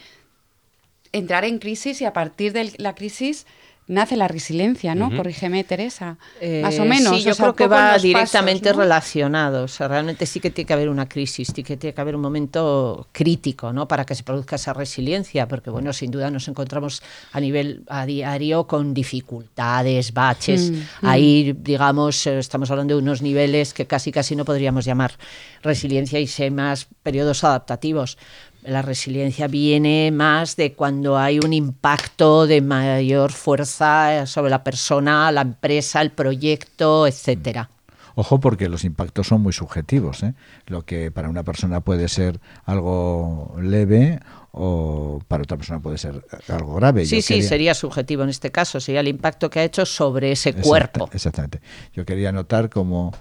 entrar 1.14 1.46
en 1.46 1.58
crisis 1.58 2.00
y 2.00 2.06
a 2.06 2.14
partir 2.14 2.54
de 2.54 2.74
la 2.78 2.94
crisis 2.94 3.48
nace 3.88 4.16
la 4.16 4.28
resiliencia, 4.28 4.96
¿no? 4.96 5.16
Corrígeme, 5.16 5.64
Teresa. 5.64 6.18
Eh, 6.40 6.62
más 6.62 6.80
o 6.80 6.86
menos. 6.86 7.16
Sí, 7.18 7.24
yo 7.24 7.32
o 7.32 7.34
sea, 7.34 7.46
creo 7.46 7.56
que 7.56 7.68
va 7.68 7.98
directamente 7.98 8.66
pasos, 8.66 8.78
¿no? 8.78 8.84
relacionado. 8.84 9.64
O 9.64 9.68
sea, 9.68 9.88
realmente 9.88 10.26
sí 10.26 10.40
que 10.40 10.50
tiene 10.52 10.68
que 10.68 10.74
haber 10.74 10.90
una 10.90 11.08
crisis, 11.08 11.52
sí 11.54 11.64
que 11.64 11.78
tiene 11.78 11.94
que 11.94 12.02
haber 12.02 12.16
un 12.16 12.22
momento 12.22 13.08
crítico, 13.12 13.74
¿no? 13.74 13.88
Para 13.88 14.06
que 14.06 14.16
se 14.16 14.24
produzca 14.24 14.56
esa 14.56 14.74
resiliencia, 14.74 15.48
porque 15.48 15.70
bueno, 15.70 15.94
sin 15.94 16.12
duda 16.12 16.32
nos 16.32 16.48
encontramos 16.48 17.02
a 17.32 17.40
nivel 17.40 17.84
a 17.88 18.06
diario 18.06 18.66
con 18.68 18.94
dificultades, 18.94 20.14
baches. 20.14 20.72
Mm, 20.72 20.76
mm. 20.76 20.86
Ahí, 21.02 21.54
digamos, 21.60 22.26
eh, 22.28 22.40
estamos 22.40 22.72
hablando 22.72 22.96
de 22.96 23.02
unos 23.02 23.22
niveles 23.22 23.74
que 23.74 23.86
casi 23.86 24.12
casi 24.12 24.36
no 24.36 24.46
podríamos 24.46 24.86
llamar 24.86 25.14
resiliencia 25.62 26.20
y 26.20 26.28
sé 26.28 26.52
más 26.52 26.88
periodos 27.04 27.44
adaptativos. 27.44 28.18
La 28.66 28.82
resiliencia 28.82 29.48
viene 29.48 30.12
más 30.12 30.56
de 30.56 30.74
cuando 30.74 31.18
hay 31.18 31.40
un 31.40 31.52
impacto 31.54 32.48
de 32.48 32.62
mayor 32.62 33.32
fuerza 33.32 34.26
sobre 34.26 34.50
la 34.50 34.64
persona, 34.64 35.32
la 35.32 35.42
empresa, 35.42 36.02
el 36.02 36.12
proyecto, 36.12 37.06
etcétera. 37.08 37.70
Ojo 38.16 38.40
porque 38.40 38.70
los 38.70 38.84
impactos 38.84 39.28
son 39.28 39.42
muy 39.42 39.54
subjetivos. 39.54 40.22
¿eh? 40.24 40.34
Lo 40.68 40.86
que 40.86 41.10
para 41.10 41.30
una 41.30 41.44
persona 41.44 41.82
puede 41.82 42.08
ser 42.08 42.40
algo 42.66 43.56
leve 43.60 44.20
o 44.52 45.20
para 45.28 45.44
otra 45.44 45.58
persona 45.58 45.80
puede 45.80 45.98
ser 45.98 46.24
algo 46.48 46.76
grave. 46.76 47.06
Sí, 47.06 47.16
Yo 47.18 47.22
sí, 47.24 47.34
quería- 47.34 47.50
sería 47.50 47.74
subjetivo 47.74 48.22
en 48.24 48.30
este 48.30 48.52
caso, 48.52 48.80
sería 48.80 49.02
el 49.02 49.08
impacto 49.08 49.50
que 49.50 49.62
ha 49.62 49.64
hecho 49.64 49.84
sobre 49.86 50.32
ese 50.32 50.50
Exacta- 50.52 50.68
cuerpo. 50.68 51.10
Exactamente. 51.12 51.60
Yo 51.94 52.06
quería 52.06 52.32
notar, 52.32 52.70
como 52.70 53.12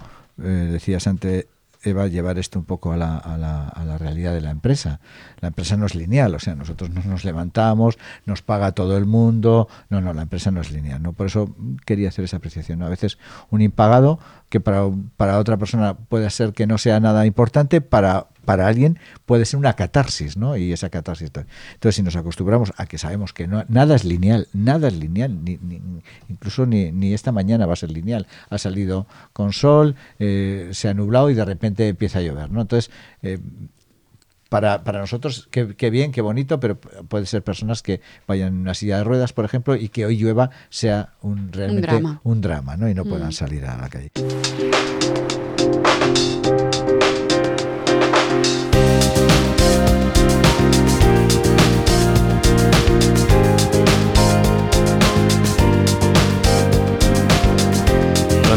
eh, 0.41 0.43
decías 0.71 1.05
antes, 1.07 1.47
Eva, 1.83 2.07
llevar 2.07 2.39
esto 2.39 2.59
un 2.59 2.65
poco 2.65 2.91
a 2.91 2.97
la, 2.97 3.17
a, 3.17 3.37
la, 3.37 3.67
a 3.67 3.85
la 3.85 3.97
realidad 3.97 4.33
de 4.33 4.41
la 4.41 4.51
empresa. 4.51 4.99
La 5.41 5.49
empresa 5.49 5.77
no 5.77 5.85
es 5.85 5.95
lineal, 5.95 6.33
o 6.35 6.39
sea, 6.39 6.55
nosotros 6.55 6.89
no 6.89 7.01
nos 7.03 7.25
levantamos, 7.25 7.97
nos 8.25 8.41
paga 8.41 8.71
todo 8.71 8.97
el 8.97 9.05
mundo. 9.05 9.67
No, 9.89 10.01
no, 10.01 10.13
la 10.13 10.23
empresa 10.23 10.51
no 10.51 10.61
es 10.61 10.71
lineal. 10.71 11.01
¿no? 11.01 11.13
Por 11.13 11.27
eso 11.27 11.55
quería 11.85 12.09
hacer 12.09 12.25
esa 12.25 12.37
apreciación. 12.37 12.81
A 12.83 12.89
veces 12.89 13.17
un 13.49 13.61
impagado 13.61 14.19
que 14.49 14.59
para, 14.59 14.83
para 15.17 15.39
otra 15.39 15.57
persona 15.57 15.95
puede 15.95 16.29
ser 16.29 16.53
que 16.53 16.67
no 16.67 16.77
sea 16.77 16.99
nada 16.99 17.25
importante, 17.25 17.81
para, 17.81 18.27
para 18.45 18.67
alguien 18.67 18.99
puede 19.25 19.45
ser 19.45 19.57
una 19.59 19.73
catarsis, 19.73 20.37
¿no? 20.37 20.57
Y 20.57 20.73
esa 20.73 20.89
catarsis. 20.89 21.31
Entonces, 21.73 21.95
si 21.95 22.03
nos 22.03 22.15
acostumbramos 22.15 22.73
a 22.77 22.85
que 22.85 22.97
sabemos 22.97 23.33
que 23.33 23.47
no, 23.47 23.63
nada 23.67 23.95
es 23.95 24.03
lineal, 24.03 24.47
nada 24.53 24.87
es 24.89 24.95
lineal, 24.95 25.43
ni, 25.43 25.57
ni- 25.61 25.81
incluso 26.29 26.65
ni, 26.65 26.91
ni 26.91 27.13
esta 27.13 27.31
mañana 27.31 27.65
va 27.65 27.73
a 27.73 27.77
ser 27.77 27.91
lineal. 27.91 28.27
Ha 28.49 28.57
salido 28.57 29.07
con 29.33 29.53
sol, 29.53 29.95
eh, 30.19 30.69
se 30.73 30.89
ha 30.89 30.93
nublado 30.93 31.29
y 31.29 31.33
de 31.33 31.45
repente 31.45 31.87
empieza 31.87 32.19
a 32.19 32.21
llover, 32.21 32.51
¿no? 32.51 32.61
Entonces, 32.61 32.91
eh, 33.21 33.39
para, 34.49 34.83
para 34.83 34.99
nosotros, 34.99 35.47
qué, 35.49 35.75
qué 35.75 35.89
bien, 35.89 36.11
qué 36.11 36.21
bonito, 36.21 36.59
pero 36.59 36.77
puede 36.79 37.25
ser 37.25 37.43
personas 37.43 37.81
que 37.81 38.01
vayan 38.27 38.49
en 38.49 38.59
una 38.59 38.75
silla 38.75 38.97
de 38.97 39.03
ruedas, 39.03 39.33
por 39.33 39.45
ejemplo, 39.45 39.75
y 39.75 39.89
que 39.89 40.05
hoy 40.05 40.17
llueva 40.17 40.51
sea 40.69 41.13
un 41.21 41.51
realmente 41.51 41.87
drama. 41.87 42.21
un 42.23 42.41
drama, 42.41 42.77
¿no? 42.77 42.87
Y 42.87 42.93
no 42.93 43.03
puedan 43.03 43.31
salir 43.31 43.65
a 43.65 43.77
la 43.77 43.89
calle. 43.89 44.11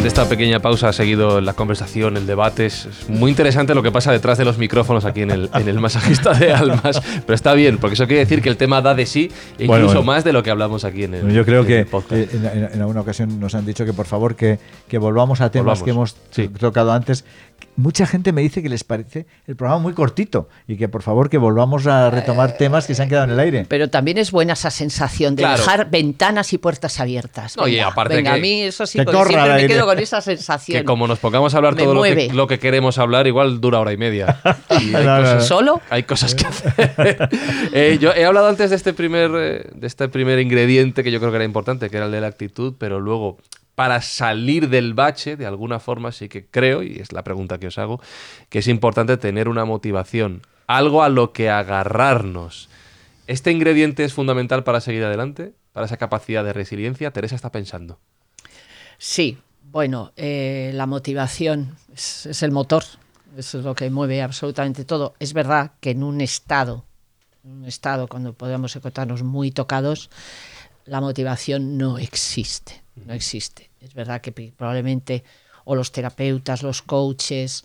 Esta 0.06 0.28
pequeña 0.28 0.60
pausa 0.60 0.88
ha 0.88 0.92
seguido 0.92 1.40
la 1.40 1.52
conversación, 1.54 2.16
el 2.16 2.26
debate. 2.26 2.66
Es 2.66 2.88
muy 3.08 3.28
interesante 3.30 3.74
lo 3.74 3.82
que 3.82 3.90
pasa 3.90 4.12
detrás 4.12 4.38
de 4.38 4.44
los 4.44 4.56
micrófonos 4.56 5.04
aquí 5.04 5.22
en 5.22 5.30
el, 5.32 5.50
en 5.52 5.68
el 5.68 5.80
masajista 5.80 6.32
de 6.32 6.52
almas. 6.52 7.02
Pero 7.26 7.34
está 7.34 7.54
bien, 7.54 7.78
porque 7.78 7.94
eso 7.94 8.06
quiere 8.06 8.20
decir 8.20 8.40
que 8.40 8.48
el 8.48 8.56
tema 8.56 8.80
da 8.80 8.94
de 8.94 9.04
sí, 9.04 9.30
incluso 9.54 9.66
Bueno, 9.66 9.86
bueno. 9.88 10.02
más 10.04 10.22
de 10.24 10.32
lo 10.32 10.42
que 10.44 10.50
hablamos 10.50 10.84
aquí 10.84 11.04
en 11.04 11.14
el 11.14 11.32
Yo 11.32 11.44
creo 11.44 11.62
en 11.62 11.66
que 11.66 11.78
el 11.80 11.86
podcast. 11.86 12.12
eh, 12.12 12.28
en, 12.32 12.44
en- 12.46 12.70
en 12.74 12.80
alguna 12.80 13.00
ocasión 13.00 13.38
nos 13.40 13.54
han 13.56 13.66
dicho 13.66 13.84
que 13.84 13.92
por 13.92 14.06
favor 14.06 14.36
que, 14.36 14.58
que 14.88 14.98
volvamos 14.98 15.40
a 15.40 15.50
temas 15.50 15.80
Volvamos, 15.80 15.84
que 15.84 15.90
hemos 15.90 16.16
sí. 16.30 16.48
tocado 16.58 16.92
antes. 16.92 17.24
Mucha 17.78 18.06
gente 18.06 18.32
me 18.32 18.40
dice 18.40 18.62
que 18.62 18.70
les 18.70 18.84
parece 18.84 19.26
el 19.46 19.54
programa 19.54 19.80
muy 19.82 19.92
cortito 19.92 20.48
y 20.66 20.78
que 20.78 20.88
por 20.88 21.02
favor 21.02 21.28
que 21.28 21.36
volvamos 21.36 21.86
a 21.86 22.08
retomar 22.10 22.56
temas 22.56 22.86
que 22.86 22.94
se 22.94 23.02
han 23.02 23.08
quedado 23.10 23.24
en 23.26 23.32
el 23.32 23.38
aire. 23.40 23.66
Pero 23.68 23.90
también 23.90 24.16
es 24.16 24.30
buena 24.30 24.54
esa 24.54 24.70
sensación 24.70 25.36
de 25.36 25.42
Claro. 25.42 25.58
dejar 25.58 25.90
ventanas 25.90 26.54
y 26.54 26.58
puertas 26.58 27.00
abiertas. 27.00 27.54
No, 27.58 27.68
y 27.68 27.72
Venga, 27.72 27.88
aparte 27.88 28.16
venga, 28.16 28.32
que- 28.32 28.38
a 28.38 28.40
mí 28.40 28.62
eso 28.62 28.86
sí, 28.86 28.92
siempre 28.92 29.14
me 29.54 29.66
quedo 29.66 29.84
con 29.84 29.98
esa 29.98 30.22
sensación. 30.22 30.78
Que 30.80 30.84
como 30.86 31.06
nos 31.06 31.18
pongamos 31.18 31.52
a 31.52 31.58
hablar 31.58 31.74
Me 31.74 31.82
todo 31.82 31.92
lo 31.94 32.02
que, 32.02 32.14
mueve. 32.14 32.32
lo 32.32 32.46
que 32.46 32.58
queremos 32.58 32.96
hablar, 32.96 33.26
igual 33.26 33.60
dura 33.60 33.78
hora 33.80 33.92
y 33.92 33.98
media. 33.98 34.40
Y 34.80 34.94
hay, 34.94 35.04
No, 35.04 35.18
cosas, 35.20 35.34
no. 35.34 35.40
¿Solo? 35.42 35.80
hay 35.90 36.02
cosas 36.04 36.34
que 36.34 36.46
hacer. 36.46 37.28
Eh, 37.74 37.98
yo 38.00 38.12
he 38.14 38.24
hablado 38.24 38.48
antes 38.48 38.70
de 38.70 38.76
este, 38.76 38.94
primer, 38.94 39.30
eh, 39.34 39.70
de 39.74 39.86
este 39.86 40.08
primer 40.08 40.38
ingrediente 40.38 41.04
que 41.04 41.10
yo 41.10 41.18
creo 41.18 41.30
que 41.30 41.36
era 41.36 41.44
importante, 41.44 41.90
que 41.90 41.96
era 41.98 42.06
el 42.06 42.12
de 42.12 42.20
la 42.22 42.28
actitud, 42.28 42.74
pero 42.78 43.00
luego, 43.00 43.36
para 43.76 44.00
salir 44.00 44.68
del 44.68 44.94
bache, 44.94 45.36
de 45.36 45.46
alguna 45.46 45.78
forma, 45.78 46.10
sí 46.10 46.28
que 46.28 46.46
creo, 46.46 46.82
y 46.82 46.96
es 46.96 47.12
la 47.12 47.22
pregunta 47.22 47.58
que 47.58 47.68
os 47.68 47.78
hago, 47.78 48.00
que 48.48 48.58
es 48.58 48.66
importante 48.66 49.16
tener 49.18 49.48
una 49.48 49.64
motivación, 49.64 50.42
algo 50.66 51.04
a 51.04 51.08
lo 51.08 51.32
que 51.32 51.50
agarrarnos. 51.50 52.68
¿Este 53.26 53.52
ingrediente 53.52 54.04
es 54.04 54.14
fundamental 54.14 54.64
para 54.64 54.80
seguir 54.80 55.04
adelante? 55.04 55.52
¿Para 55.72 55.86
esa 55.86 55.98
capacidad 55.98 56.42
de 56.42 56.54
resiliencia? 56.54 57.10
Teresa 57.10 57.36
está 57.36 57.52
pensando. 57.52 58.00
Sí, 58.98 59.38
bueno, 59.70 60.12
eh, 60.16 60.70
la 60.74 60.86
motivación 60.86 61.76
es, 61.92 62.42
el 62.42 62.52
motor, 62.52 62.82
eso 63.36 63.58
es 63.58 63.64
lo 63.64 63.74
que 63.74 63.90
mueve 63.90 64.22
absolutamente 64.22 64.86
todo. 64.86 65.14
Es 65.18 65.34
verdad 65.34 65.72
que 65.80 65.90
en 65.90 66.02
un 66.02 66.22
estado, 66.22 66.86
en 67.44 67.50
un 67.50 67.64
estado 67.66 68.06
cuando 68.06 68.32
podemos 68.32 68.74
encontrarnos 68.74 69.22
muy 69.22 69.50
tocados, 69.50 70.08
la 70.86 71.02
motivación 71.02 71.76
no 71.76 71.98
existe, 71.98 72.80
no 73.04 73.12
existe. 73.12 73.70
Es 73.80 73.94
verdad 73.94 74.20
que 74.20 74.32
probablemente 74.32 75.24
o 75.64 75.74
los 75.74 75.92
terapeutas, 75.92 76.62
los 76.62 76.82
coaches, 76.82 77.64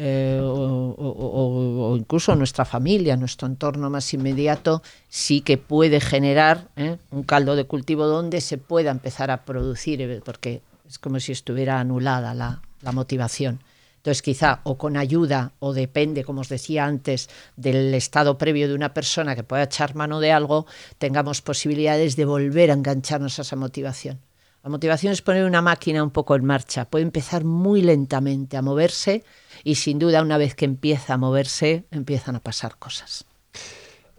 eh, 0.00 0.38
o 0.40 1.96
incluso 1.98 2.36
nuestra 2.36 2.64
familia, 2.64 3.16
nuestro 3.16 3.48
entorno 3.48 3.90
más 3.90 4.14
inmediato, 4.14 4.80
sí 5.08 5.40
que 5.40 5.58
puede 5.58 6.00
generar 6.00 6.68
¿eh? 6.76 6.98
un 7.10 7.24
caldo 7.24 7.56
de 7.56 7.64
cultivo 7.64 8.06
donde 8.06 8.40
se 8.40 8.58
pueda 8.58 8.92
empezar 8.92 9.32
a 9.32 9.44
producir, 9.44 10.00
eh, 10.00 10.20
porque 10.24 10.62
es 10.86 11.00
como 11.00 11.18
si 11.18 11.32
estuviera 11.32 11.80
anulada 11.80 12.32
la, 12.32 12.62
la 12.80 12.92
motivación. 12.92 13.60
Entonces, 13.96 14.22
quizá 14.22 14.60
o 14.62 14.78
con 14.78 14.96
ayuda, 14.96 15.50
o 15.58 15.72
depende, 15.72 16.22
como 16.22 16.42
os 16.42 16.48
decía 16.48 16.84
antes, 16.84 17.28
del 17.56 17.92
estado 17.92 18.38
previo 18.38 18.68
de 18.68 18.74
una 18.74 18.94
persona 18.94 19.34
que 19.34 19.42
pueda 19.42 19.64
echar 19.64 19.96
mano 19.96 20.20
de 20.20 20.30
algo, 20.30 20.66
tengamos 20.98 21.42
posibilidades 21.42 22.14
de 22.14 22.24
volver 22.24 22.70
a 22.70 22.74
engancharnos 22.74 23.40
a 23.40 23.42
esa 23.42 23.56
motivación. 23.56 24.20
La 24.62 24.70
motivación 24.70 25.12
es 25.12 25.22
poner 25.22 25.44
una 25.44 25.62
máquina 25.62 26.02
un 26.02 26.10
poco 26.10 26.34
en 26.34 26.44
marcha. 26.44 26.84
Puede 26.84 27.04
empezar 27.04 27.44
muy 27.44 27.80
lentamente 27.80 28.56
a 28.56 28.62
moverse 28.62 29.24
y 29.64 29.76
sin 29.76 29.98
duda 29.98 30.22
una 30.22 30.36
vez 30.38 30.54
que 30.54 30.64
empieza 30.64 31.14
a 31.14 31.16
moverse, 31.16 31.84
empiezan 31.90 32.36
a 32.36 32.40
pasar 32.40 32.76
cosas. 32.76 33.24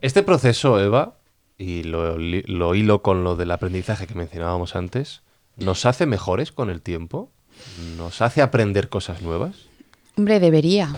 Este 0.01 0.23
proceso, 0.23 0.79
Eva, 0.79 1.15
y 1.57 1.83
lo, 1.83 2.73
hilo 2.73 3.01
con 3.01 3.23
lo 3.23 3.35
del 3.35 3.51
aprendizaje 3.51 4.07
que 4.07 4.15
mencionábamos 4.15 4.75
antes, 4.75 5.21
¿nos 5.57 5.85
hace 5.85 6.05
mejores 6.05 6.53
con 6.53 6.69
el 6.69 6.81
tiempo? 6.81 7.29
¿Nos 7.97 8.21
hace 8.21 8.41
aprender 8.41 8.87
cosas 8.87 9.21
nuevas? 9.21 9.55
Hombre, 10.15 10.39
debería. 10.39 10.95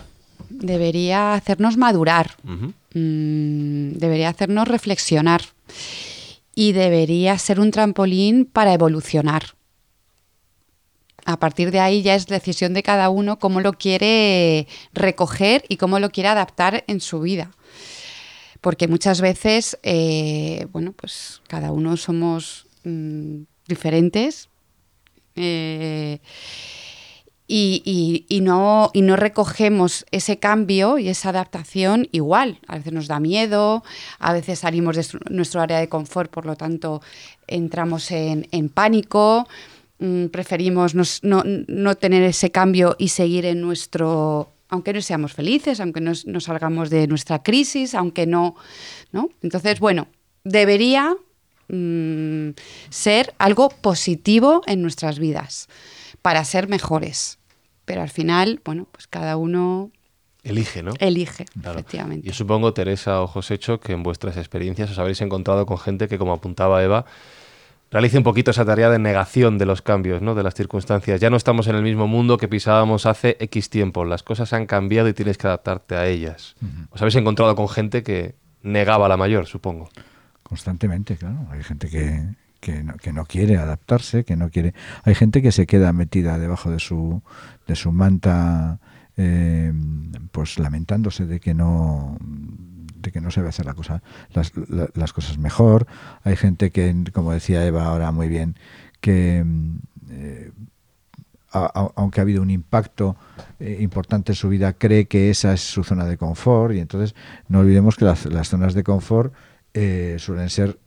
Debería 0.49 1.33
hacernos 1.33 1.77
madurar. 1.77 2.35
Mm, 2.43 3.93
debería 3.93 4.29
hacernos 4.29 4.67
reflexionar. 4.67 5.41
Y 6.61 6.73
debería 6.73 7.39
ser 7.39 7.59
un 7.59 7.71
trampolín 7.71 8.45
para 8.45 8.71
evolucionar. 8.71 9.55
A 11.25 11.39
partir 11.39 11.71
de 11.71 11.79
ahí 11.79 12.03
ya 12.03 12.13
es 12.13 12.27
decisión 12.27 12.75
de 12.75 12.83
cada 12.83 13.09
uno 13.09 13.39
cómo 13.39 13.61
lo 13.61 13.73
quiere 13.73 14.67
recoger 14.93 15.63
y 15.69 15.77
cómo 15.77 15.97
lo 15.97 16.11
quiere 16.11 16.29
adaptar 16.29 16.83
en 16.85 17.01
su 17.01 17.21
vida. 17.21 17.49
Porque 18.61 18.87
muchas 18.87 19.21
veces, 19.21 19.79
eh, 19.81 20.67
bueno, 20.71 20.91
pues 20.91 21.41
cada 21.47 21.71
uno 21.71 21.97
somos 21.97 22.67
mm, 22.83 23.41
diferentes. 23.67 24.47
eh, 25.35 26.19
y, 27.53 28.25
y, 28.29 28.39
no, 28.39 28.91
y 28.93 29.01
no 29.01 29.17
recogemos 29.17 30.05
ese 30.11 30.39
cambio 30.39 30.97
y 30.97 31.09
esa 31.09 31.29
adaptación 31.29 32.07
igual. 32.13 32.59
A 32.65 32.77
veces 32.77 32.93
nos 32.93 33.07
da 33.07 33.19
miedo, 33.19 33.83
a 34.19 34.31
veces 34.31 34.59
salimos 34.59 34.95
de 34.95 35.05
nuestro 35.29 35.59
área 35.59 35.79
de 35.79 35.89
confort, 35.89 36.31
por 36.31 36.45
lo 36.45 36.55
tanto 36.55 37.01
entramos 37.47 38.09
en, 38.11 38.47
en 38.51 38.69
pánico, 38.69 39.49
mm, 39.99 40.27
preferimos 40.27 40.95
no, 40.95 41.43
no, 41.43 41.95
tener 41.95 42.23
ese 42.23 42.51
cambio 42.51 42.95
y 42.97 43.09
seguir 43.09 43.45
en 43.45 43.59
nuestro... 43.59 44.53
Aunque 44.69 44.93
no 44.93 45.01
seamos 45.01 45.33
felices, 45.33 45.81
aunque 45.81 45.99
no, 45.99 46.13
no 46.27 46.39
salgamos 46.39 46.89
de 46.89 47.05
nuestra 47.07 47.43
crisis, 47.43 47.95
aunque 47.95 48.25
no, 48.27 48.55
no. 49.11 49.27
Entonces, 49.41 49.81
bueno, 49.81 50.07
debería 50.45 51.17
mm, 51.67 52.51
ser 52.89 53.33
algo 53.39 53.67
positivo 53.67 54.61
en 54.67 54.81
nuestras 54.81 55.19
vidas 55.19 55.67
para 56.21 56.45
ser 56.45 56.69
mejores 56.69 57.40
pero 57.85 58.01
al 58.01 58.09
final, 58.09 58.61
bueno, 58.63 58.87
pues 58.91 59.07
cada 59.07 59.37
uno 59.37 59.91
Elige, 60.43 60.81
¿no? 60.81 60.93
Elige, 60.99 61.45
efectivamente. 61.63 62.27
Yo 62.27 62.33
supongo, 62.33 62.73
Teresa 62.73 63.21
o 63.21 63.27
Josécho, 63.27 63.79
que 63.79 63.93
en 63.93 64.01
vuestras 64.01 64.37
experiencias 64.37 64.89
os 64.89 64.97
habréis 64.97 65.21
encontrado 65.21 65.67
con 65.67 65.77
gente 65.77 66.07
que, 66.07 66.17
como 66.17 66.33
apuntaba 66.33 66.83
Eva, 66.83 67.05
realice 67.91 68.17
un 68.17 68.23
poquito 68.23 68.49
esa 68.49 68.65
tarea 68.65 68.89
de 68.89 68.97
negación 68.97 69.59
de 69.59 69.67
los 69.67 69.83
cambios, 69.83 70.21
¿no? 70.23 70.33
De 70.33 70.41
las 70.41 70.55
circunstancias. 70.55 71.21
Ya 71.21 71.29
no 71.29 71.37
estamos 71.37 71.67
en 71.67 71.75
el 71.75 71.83
mismo 71.83 72.07
mundo 72.07 72.37
que 72.37 72.47
pisábamos 72.47 73.05
hace 73.05 73.37
X 73.39 73.69
tiempo. 73.69 74.03
Las 74.03 74.23
cosas 74.23 74.51
han 74.53 74.65
cambiado 74.65 75.09
y 75.09 75.13
tienes 75.13 75.37
que 75.37 75.45
adaptarte 75.45 75.95
a 75.95 76.07
ellas. 76.07 76.55
Os 76.89 77.01
habéis 77.01 77.15
encontrado 77.15 77.55
con 77.55 77.69
gente 77.69 78.01
que 78.01 78.33
negaba 78.63 79.07
la 79.07 79.17
mayor, 79.17 79.45
supongo. 79.45 79.89
Constantemente, 80.41 81.17
claro. 81.17 81.37
Hay 81.51 81.63
gente 81.63 81.87
que, 81.87 82.23
que 82.61 83.11
no, 83.11 83.25
quiere 83.25 83.57
adaptarse, 83.57 84.23
que 84.23 84.37
no 84.37 84.49
quiere. 84.49 84.73
Hay 85.03 85.15
gente 85.15 85.41
que 85.41 85.51
se 85.51 85.65
queda 85.65 85.91
metida 85.93 86.37
debajo 86.37 86.69
de 86.69 86.79
su, 86.79 87.21
de 87.67 87.75
su 87.75 87.91
manta, 87.91 88.79
eh, 89.17 89.73
pues 90.31 90.59
lamentándose 90.59 91.25
de 91.25 91.39
que 91.39 91.53
no 91.53 92.17
de 92.21 93.11
que 93.11 93.19
no 93.19 93.31
se 93.31 93.41
ve 93.41 93.49
hacer 93.49 93.65
la 93.65 93.73
cosa, 93.73 94.03
las, 94.31 94.53
las, 94.93 95.11
cosas 95.11 95.39
mejor. 95.39 95.87
Hay 96.23 96.35
gente 96.35 96.69
que, 96.69 96.95
como 97.11 97.33
decía 97.33 97.65
Eva 97.65 97.85
ahora 97.85 98.11
muy 98.11 98.29
bien, 98.29 98.55
que 99.01 99.43
eh, 100.11 100.51
aunque 101.51 102.19
ha 102.19 102.21
habido 102.21 102.43
un 102.43 102.51
impacto 102.51 103.17
eh, 103.59 103.77
importante 103.81 104.33
en 104.33 104.35
su 104.35 104.49
vida, 104.49 104.73
cree 104.73 105.07
que 105.07 105.31
esa 105.31 105.51
es 105.53 105.61
su 105.61 105.83
zona 105.83 106.05
de 106.05 106.17
confort 106.17 106.75
y 106.75 106.79
entonces 106.79 107.15
no 107.47 107.61
olvidemos 107.61 107.95
que 107.95 108.05
las, 108.05 108.27
las 108.27 108.49
zonas 108.49 108.75
de 108.75 108.83
confort 108.83 109.33
suelen 109.73 110.49
ser 110.51 110.77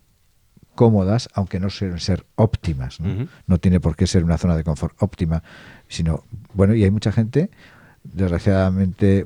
cómodas, 0.74 1.28
aunque 1.34 1.60
no 1.60 1.70
suelen 1.70 2.00
ser 2.00 2.26
óptimas. 2.36 2.98
¿no? 3.46 3.58
tiene 3.58 3.80
por 3.80 3.96
qué 3.96 4.06
ser 4.06 4.24
una 4.24 4.38
zona 4.38 4.56
de 4.56 4.64
confort 4.64 5.00
óptima, 5.02 5.42
sino, 5.88 6.24
bueno, 6.52 6.74
y 6.74 6.84
hay 6.84 6.90
mucha 6.90 7.12
gente, 7.12 7.50
desgraciadamente 8.02 9.24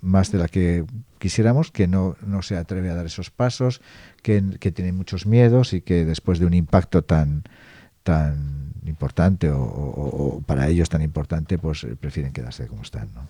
más 0.00 0.32
de 0.32 0.38
la 0.38 0.48
que 0.48 0.84
quisiéramos, 1.18 1.70
que 1.70 1.88
no, 1.88 2.16
no 2.24 2.42
se 2.42 2.56
atreve 2.56 2.90
a 2.90 2.94
dar 2.94 3.06
esos 3.06 3.30
pasos, 3.30 3.80
que, 4.22 4.42
que 4.60 4.72
tiene 4.72 4.92
muchos 4.92 5.26
miedos 5.26 5.72
y 5.72 5.80
que 5.80 6.04
después 6.04 6.38
de 6.38 6.46
un 6.46 6.54
impacto 6.54 7.02
tan 7.02 7.44
tan 8.08 8.72
importante 8.86 9.50
o, 9.52 10.42
para 10.46 10.66
ellos 10.68 10.88
tan 10.88 11.02
importante, 11.02 11.58
pues 11.58 11.84
eh, 11.84 11.94
prefieren 11.94 12.32
quedarse 12.32 12.66
como 12.66 12.80
están. 12.80 13.12
¿no? 13.14 13.28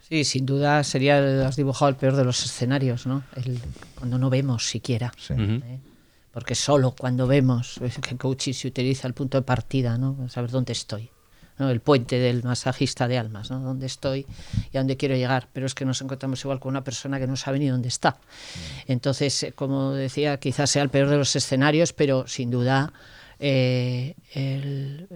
Sí, 0.00 0.22
sin 0.22 0.46
duda 0.46 0.84
sería, 0.84 1.48
has 1.48 1.56
dibujado 1.56 1.88
el 1.88 1.96
peor 1.96 2.14
de 2.14 2.24
los 2.24 2.44
escenarios, 2.44 3.04
¿no? 3.04 3.24
El, 3.34 3.58
cuando 3.98 4.18
no 4.18 4.30
vemos 4.30 4.68
siquiera. 4.68 5.12
Sí. 5.18 5.34
¿eh? 5.36 5.80
Porque 6.32 6.54
solo 6.54 6.94
cuando 6.98 7.26
vemos 7.26 7.80
que 8.00 8.16
coaching 8.16 8.52
se 8.52 8.68
utiliza 8.68 9.06
el 9.06 9.14
punto 9.14 9.38
de 9.38 9.42
partida, 9.42 9.98
¿no? 9.98 10.28
saber 10.28 10.50
dónde 10.50 10.72
estoy. 10.72 11.10
¿no? 11.58 11.70
El 11.70 11.80
puente 11.80 12.18
del 12.18 12.42
masajista 12.42 13.06
de 13.06 13.18
almas, 13.18 13.50
¿no? 13.50 13.60
dónde 13.60 13.86
estoy 13.86 14.26
y 14.72 14.76
a 14.76 14.80
dónde 14.80 14.96
quiero 14.96 15.14
llegar. 15.14 15.48
Pero 15.52 15.66
es 15.66 15.74
que 15.74 15.84
nos 15.84 16.00
encontramos 16.00 16.42
igual 16.42 16.58
con 16.58 16.70
una 16.70 16.82
persona 16.82 17.18
que 17.18 17.26
no 17.26 17.36
sabe 17.36 17.58
ni 17.58 17.68
dónde 17.68 17.88
está. 17.88 18.18
Entonces, 18.86 19.42
eh, 19.42 19.52
como 19.52 19.92
decía, 19.92 20.38
quizás 20.38 20.70
sea 20.70 20.82
el 20.82 20.88
peor 20.88 21.10
de 21.10 21.18
los 21.18 21.36
escenarios, 21.36 21.92
pero 21.92 22.26
sin 22.26 22.50
duda 22.50 22.92
eh, 23.44 24.14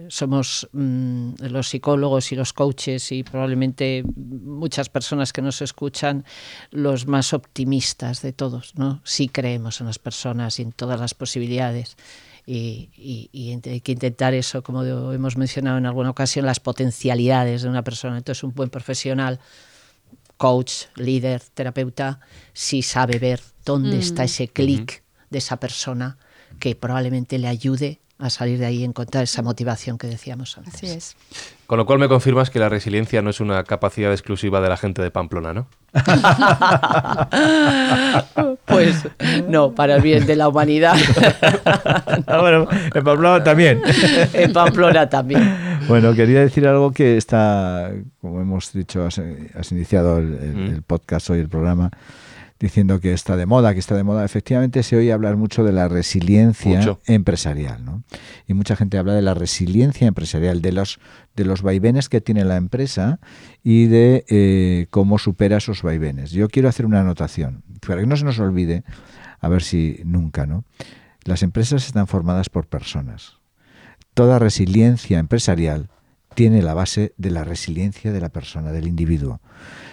somos 0.09 0.67
mm, 0.73 1.35
los 1.49 1.69
psicólogos 1.69 2.33
y 2.33 2.35
los 2.35 2.51
coaches 2.51 3.13
y 3.13 3.23
probablemente 3.23 4.03
muchas 4.17 4.89
personas 4.89 5.31
que 5.31 5.41
nos 5.41 5.61
escuchan 5.61 6.25
los 6.71 7.07
más 7.07 7.31
optimistas 7.31 8.21
de 8.21 8.33
todos, 8.33 8.75
¿no? 8.75 8.99
Sí 9.05 9.29
creemos 9.29 9.79
en 9.79 9.87
las 9.87 9.97
personas 9.97 10.59
y 10.59 10.63
en 10.63 10.73
todas 10.73 10.99
las 10.99 11.13
posibilidades. 11.13 11.95
Y, 12.45 12.89
hay 13.63 13.79
que 13.79 13.93
intentar 13.93 14.33
eso, 14.33 14.61
como 14.61 14.83
hemos 14.83 15.37
mencionado 15.37 15.77
en 15.77 15.85
alguna 15.85 16.09
ocasión, 16.09 16.45
las 16.45 16.59
potencialidades 16.59 17.61
de 17.61 17.69
una 17.69 17.85
persona. 17.85 18.17
Entonces, 18.17 18.43
un 18.43 18.53
buen 18.53 18.69
profesional, 18.69 19.39
coach, 20.35 20.87
líder, 20.95 21.41
terapeuta, 21.53 22.19
sí 22.51 22.81
sabe 22.81 23.19
ver 23.19 23.39
dónde 23.63 23.99
está 23.99 24.23
mm. 24.23 24.25
ese 24.25 24.47
clic 24.49 25.03
de 25.29 25.37
esa 25.37 25.61
persona 25.61 26.17
que 26.59 26.75
probablemente 26.75 27.37
le 27.37 27.47
ayude 27.47 28.01
a 28.19 28.29
salir 28.29 28.57
de 28.57 28.65
ahí 28.65 28.77
y 28.77 28.83
encontrar 28.83 29.23
esa 29.23 29.43
motivación 29.43 29.97
que 29.97 30.07
decíamos 30.07 30.57
antes. 30.57 30.75
Así 30.75 30.87
es. 30.87 31.15
Con 31.67 31.77
lo 31.77 31.85
cual 31.85 31.99
me 31.99 32.07
confirmas 32.07 32.49
que 32.49 32.59
la 32.59 32.69
resiliencia 32.69 33.21
no 33.21 33.29
es 33.29 33.39
una 33.39 33.63
capacidad 33.63 34.11
exclusiva 34.11 34.61
de 34.61 34.69
la 34.69 34.77
gente 34.77 35.01
de 35.01 35.11
Pamplona, 35.11 35.53
¿no? 35.53 35.67
pues 38.65 39.07
no, 39.47 39.73
para 39.73 39.97
el 39.97 40.01
bien 40.01 40.25
de 40.25 40.35
la 40.35 40.47
humanidad. 40.47 40.95
Ah, 42.25 42.41
bueno, 42.41 42.67
en 42.71 43.03
Pamplona 43.03 43.43
también. 43.43 43.81
en 44.33 44.51
Pamplona 44.51 45.07
también. 45.07 45.79
Bueno, 45.87 46.13
quería 46.13 46.41
decir 46.41 46.67
algo 46.67 46.91
que 46.91 47.17
está, 47.17 47.91
como 48.21 48.41
hemos 48.41 48.73
dicho, 48.73 49.05
has, 49.05 49.19
iniciado 49.71 50.17
el, 50.17 50.33
el, 50.41 50.55
mm. 50.55 50.81
podcast 50.85 51.29
hoy, 51.29 51.39
el 51.39 51.49
programa 51.49 51.91
diciendo 52.59 52.99
que 52.99 53.13
está 53.13 53.37
de 53.37 53.45
moda, 53.45 53.73
que 53.73 53.79
está 53.79 53.95
de 53.95 54.03
moda. 54.03 54.25
Efectivamente 54.25 54.83
se 54.83 54.97
oye 54.97 55.11
hablar 55.11 55.37
mucho 55.37 55.63
de 55.63 55.71
la 55.71 55.87
resiliencia 55.87 56.97
empresarial, 57.05 57.85
¿no? 57.85 58.03
Y 58.47 58.53
mucha 58.53 58.75
gente 58.75 58.97
habla 58.97 59.13
de 59.13 59.21
la 59.21 59.33
resiliencia 59.33 60.07
empresarial, 60.07 60.61
de 60.61 60.71
los, 60.71 60.99
de 61.35 61.45
los 61.45 61.61
vaivenes 61.61 62.09
que 62.09 62.21
tiene 62.21 62.45
la 62.45 62.55
empresa 62.57 63.19
y 63.63 63.85
de 63.85 64.25
eh, 64.29 64.87
cómo 64.89 65.19
supera 65.19 65.57
esos 65.57 65.83
vaivenes. 65.83 66.31
Yo 66.31 66.49
quiero 66.49 66.69
hacer 66.69 66.85
una 66.85 67.01
anotación, 67.01 67.63
para 67.85 68.01
que 68.01 68.07
no 68.07 68.17
se 68.17 68.25
nos 68.25 68.39
olvide, 68.39 68.83
a 69.39 69.49
ver 69.49 69.61
si 69.61 70.01
nunca, 70.03 70.45
¿no? 70.45 70.63
Las 71.23 71.43
empresas 71.43 71.85
están 71.85 72.07
formadas 72.07 72.49
por 72.49 72.67
personas. 72.67 73.33
Toda 74.13 74.39
resiliencia 74.39 75.19
empresarial 75.19 75.89
tiene 76.37 76.61
la 76.61 76.75
base 76.75 77.15
de 77.17 77.31
la 77.31 77.43
resiliencia 77.43 78.11
de 78.11 78.21
la 78.21 78.29
persona, 78.29 78.71
del 78.71 78.87
individuo. 78.87 79.41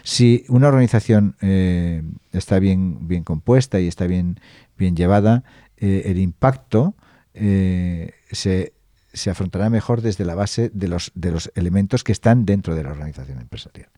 Si 0.03 0.45
una 0.51 0.69
organización 0.69 1.37
eh, 1.41 2.03
está 2.33 2.59
bien, 2.59 3.09
bien 3.09 3.25
compuesta 3.25 3.81
y 3.81 3.89
está 3.89 4.07
bien, 4.07 4.39
bien 4.77 4.95
llevada, 4.95 5.43
eh, 5.79 6.03
el 6.05 6.19
impacto 6.19 6.97
eh, 7.33 8.13
se, 8.31 8.75
se, 9.15 9.31
afrontará 9.31 9.71
mejor 9.71 10.03
desde 10.03 10.27
la 10.27 10.35
base 10.35 10.71
de 10.75 10.89
los, 10.89 11.13
de 11.15 11.31
los 11.31 11.51
elementos 11.55 12.05
que 12.05 12.13
están 12.13 12.45
dentro 12.45 12.75
de 12.75 12.83
la 12.83 12.91
organización 12.91 13.41
empresarial. 13.41 13.89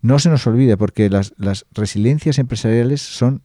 No 0.00 0.18
se 0.18 0.30
nos 0.30 0.44
olvide, 0.48 0.76
porque 0.76 1.08
las, 1.08 1.34
las 1.36 1.66
resiliencias 1.70 2.40
empresariales 2.40 3.00
son 3.00 3.42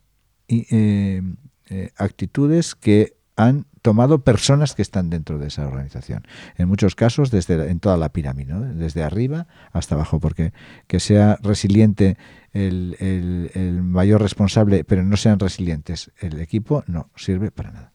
actitudes 1.96 2.74
que 2.74 3.14
han 3.36 3.68
tomado 3.90 4.20
personas 4.20 4.76
que 4.76 4.84
están 4.84 5.10
dentro 5.10 5.40
de 5.40 5.48
esa 5.48 5.66
organización. 5.66 6.22
En 6.60 6.68
muchos 6.68 6.94
casos, 6.94 7.32
desde 7.32 7.72
en 7.72 7.80
toda 7.80 7.98
la 7.98 8.10
pirámide, 8.10 8.54
desde 8.76 9.02
arriba 9.02 9.48
hasta 9.72 9.96
abajo, 9.96 10.20
porque 10.20 10.54
que 10.86 11.00
sea 11.00 11.40
resiliente 11.42 12.16
el, 12.54 12.96
el 13.00 13.82
mayor 13.82 14.22
responsable, 14.22 14.84
pero 14.84 15.02
no 15.02 15.18
sean 15.18 15.40
resilientes 15.40 16.12
el 16.20 16.40
equipo, 16.40 16.84
no 16.86 17.10
sirve 17.16 17.50
para 17.50 17.72
nada. 17.72 17.92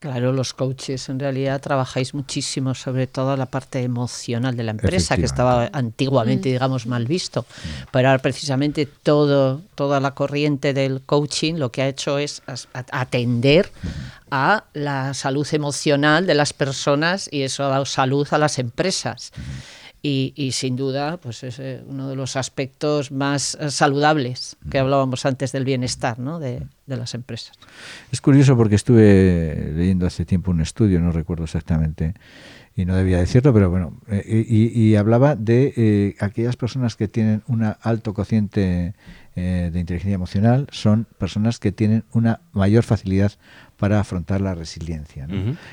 Claro, 0.00 0.32
los 0.32 0.54
coaches 0.54 1.08
en 1.08 1.18
realidad 1.18 1.60
trabajáis 1.60 2.14
muchísimo 2.14 2.76
sobre 2.76 3.08
toda 3.08 3.36
la 3.36 3.46
parte 3.46 3.82
emocional 3.82 4.56
de 4.56 4.62
la 4.62 4.70
empresa, 4.70 5.16
que 5.16 5.24
estaba 5.24 5.70
antiguamente, 5.72 6.48
mm. 6.48 6.52
digamos, 6.52 6.86
mal 6.86 7.04
visto. 7.06 7.42
Mm. 7.42 7.86
Pero 7.90 8.08
ahora 8.08 8.22
precisamente 8.22 8.86
todo, 8.86 9.60
toda 9.74 9.98
la 9.98 10.12
corriente 10.14 10.72
del 10.72 11.02
coaching 11.02 11.54
lo 11.54 11.72
que 11.72 11.82
ha 11.82 11.88
hecho 11.88 12.18
es 12.18 12.42
atender 12.92 13.72
mm. 13.82 13.88
a 14.30 14.64
la 14.72 15.14
salud 15.14 15.48
emocional 15.50 16.28
de 16.28 16.34
las 16.34 16.52
personas 16.52 17.28
y 17.32 17.42
eso 17.42 17.64
ha 17.64 17.68
dado 17.68 17.84
salud 17.84 18.28
a 18.30 18.38
las 18.38 18.60
empresas. 18.60 19.32
Y, 20.00 20.50
sin 20.52 20.76
duda, 20.76 21.16
pues 21.16 21.42
es 21.42 21.58
eh, 21.58 21.82
uno 21.86 22.08
de 22.08 22.14
los 22.14 22.36
aspectos 22.36 23.10
más 23.10 23.56
eh, 23.60 23.70
saludables 23.70 24.56
que 24.70 24.78
hablábamos 24.78 25.26
antes 25.26 25.50
del 25.50 25.64
bienestar 25.64 26.20
¿no? 26.20 26.38
de, 26.38 26.62
las 26.86 27.14
empresas. 27.14 27.58
Es 28.12 28.20
curioso 28.20 28.56
porque 28.56 28.76
estuve 28.76 29.72
leyendo 29.74 30.06
hace 30.06 30.24
tiempo 30.24 30.52
un 30.52 30.60
estudio, 30.60 31.00
no 31.00 31.10
recuerdo 31.10 31.44
exactamente, 31.44 32.14
y 32.76 32.84
no 32.84 32.94
debía 32.94 33.18
decirlo, 33.18 33.52
pero 33.52 33.70
bueno, 33.70 34.00
eh, 34.08 34.46
y, 34.48 34.94
hablaba 34.94 35.34
de 35.34 36.14
aquellas 36.20 36.56
personas 36.56 36.94
que 36.94 37.08
tienen 37.08 37.42
un 37.48 37.64
alto 37.64 38.14
cociente 38.14 38.94
de 39.34 39.78
inteligencia 39.78 40.14
emocional, 40.14 40.66
son 40.72 41.06
personas 41.16 41.60
que 41.60 41.70
tienen 41.70 42.04
una 42.12 42.40
mayor 42.52 42.82
facilidad 42.82 43.32
para 43.78 44.00
afrontar 44.00 44.40
la 44.40 44.54
resiliencia 44.54 45.26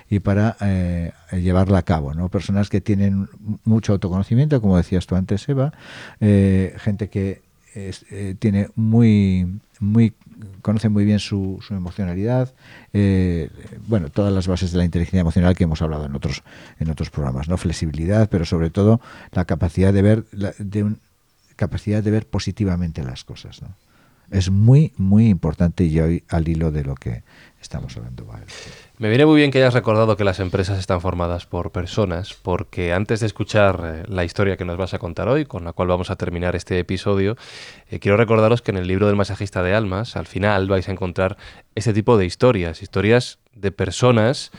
y 0.10 0.20
para 0.20 0.56
eh, 0.62 1.12
llevarla 1.34 1.80
a 1.80 1.82
cabo. 1.84 2.14
¿no? 2.14 2.30
Personas 2.30 2.70
que 2.70 2.80
tienen 2.82 3.28
mucho 3.64 3.94
autoconocimiento, 3.94 4.62
como 4.62 4.78
decías 4.78 5.06
tú 5.08 5.16
antes, 5.16 5.48
Eva, 5.50 5.74
eh, 6.22 6.76
gente 6.78 7.10
que 7.10 7.42
es- 7.74 8.06
eh, 8.12 8.36
tiene 8.40 8.70
muy, 8.76 9.60
muy, 9.80 10.14
conoce 10.62 10.88
muy 10.88 11.04
bien 11.04 11.20
su, 11.20 11.60
su 11.66 11.74
emocionalidad, 11.74 12.54
eh, 12.94 13.50
bueno, 13.88 14.10
todas 14.10 14.32
las 14.34 14.48
bases 14.48 14.72
de 14.72 14.78
la 14.78 14.86
inteligencia 14.86 15.20
emocional 15.22 15.56
que 15.56 15.66
hemos 15.66 15.82
hablado 15.82 16.06
en 16.06 16.16
otros, 16.16 16.44
en 16.80 16.90
otros 16.90 17.10
programas, 17.10 17.50
¿no? 17.50 17.58
Flexibilidad, 17.58 18.30
pero 18.30 18.46
sobre 18.46 18.70
todo 18.70 19.02
la 19.34 19.46
capacidad 19.46 19.92
de 19.92 20.02
ver, 20.02 20.26
la- 20.32 20.54
de 20.60 20.84
un- 20.84 21.00
capacidad 21.56 22.04
de 22.04 22.12
ver 22.12 22.28
positivamente 22.28 23.04
las 23.04 23.24
cosas, 23.24 23.62
¿no? 23.62 23.70
Es 24.32 24.50
muy, 24.50 24.94
muy 24.98 25.28
importante 25.28 25.84
y 25.86 26.00
hoy 26.00 26.24
al 26.30 26.48
hilo 26.48 26.72
de 26.72 26.84
lo 26.84 26.96
que 26.96 27.24
estamos 27.62 27.96
hablando. 27.98 28.26
Val. 28.26 28.44
Me 28.98 29.10
viene 29.10 29.26
muy 29.26 29.38
bien 29.38 29.52
que 29.52 29.58
hayas 29.58 29.74
recordado 29.74 30.16
que 30.16 30.24
las 30.24 30.40
empresas 30.40 30.80
están 30.80 31.02
formadas 31.02 31.46
por 31.46 31.72
personas, 31.72 32.34
porque 32.34 32.94
antes 32.94 33.20
de 33.20 33.26
escuchar 33.26 33.82
eh, 33.84 34.04
la 34.08 34.24
historia 34.24 34.56
que 34.56 34.66
nos 34.66 34.78
vas 34.78 34.94
a 34.94 35.00
contar 35.00 35.28
hoy, 35.28 35.46
con 35.46 35.66
la 35.66 35.74
cual 35.74 35.90
vamos 35.90 36.12
a 36.12 36.16
terminar 36.16 36.56
este 36.56 36.80
episodio, 36.80 37.36
eh, 37.90 38.00
quiero 38.00 38.18
recordaros 38.18 38.62
que 38.62 38.72
en 38.72 38.78
el 38.78 38.88
libro 38.88 39.08
del 39.08 39.16
masajista 39.16 39.64
de 39.64 39.74
almas, 39.74 40.16
al 40.16 40.28
final 40.28 40.68
vais 40.68 40.88
a 40.88 40.92
encontrar 40.92 41.38
este 41.74 41.92
tipo 41.92 42.18
de 42.18 42.26
historias, 42.26 42.82
historias 42.82 43.40
de 43.54 43.72
personas 43.72 44.52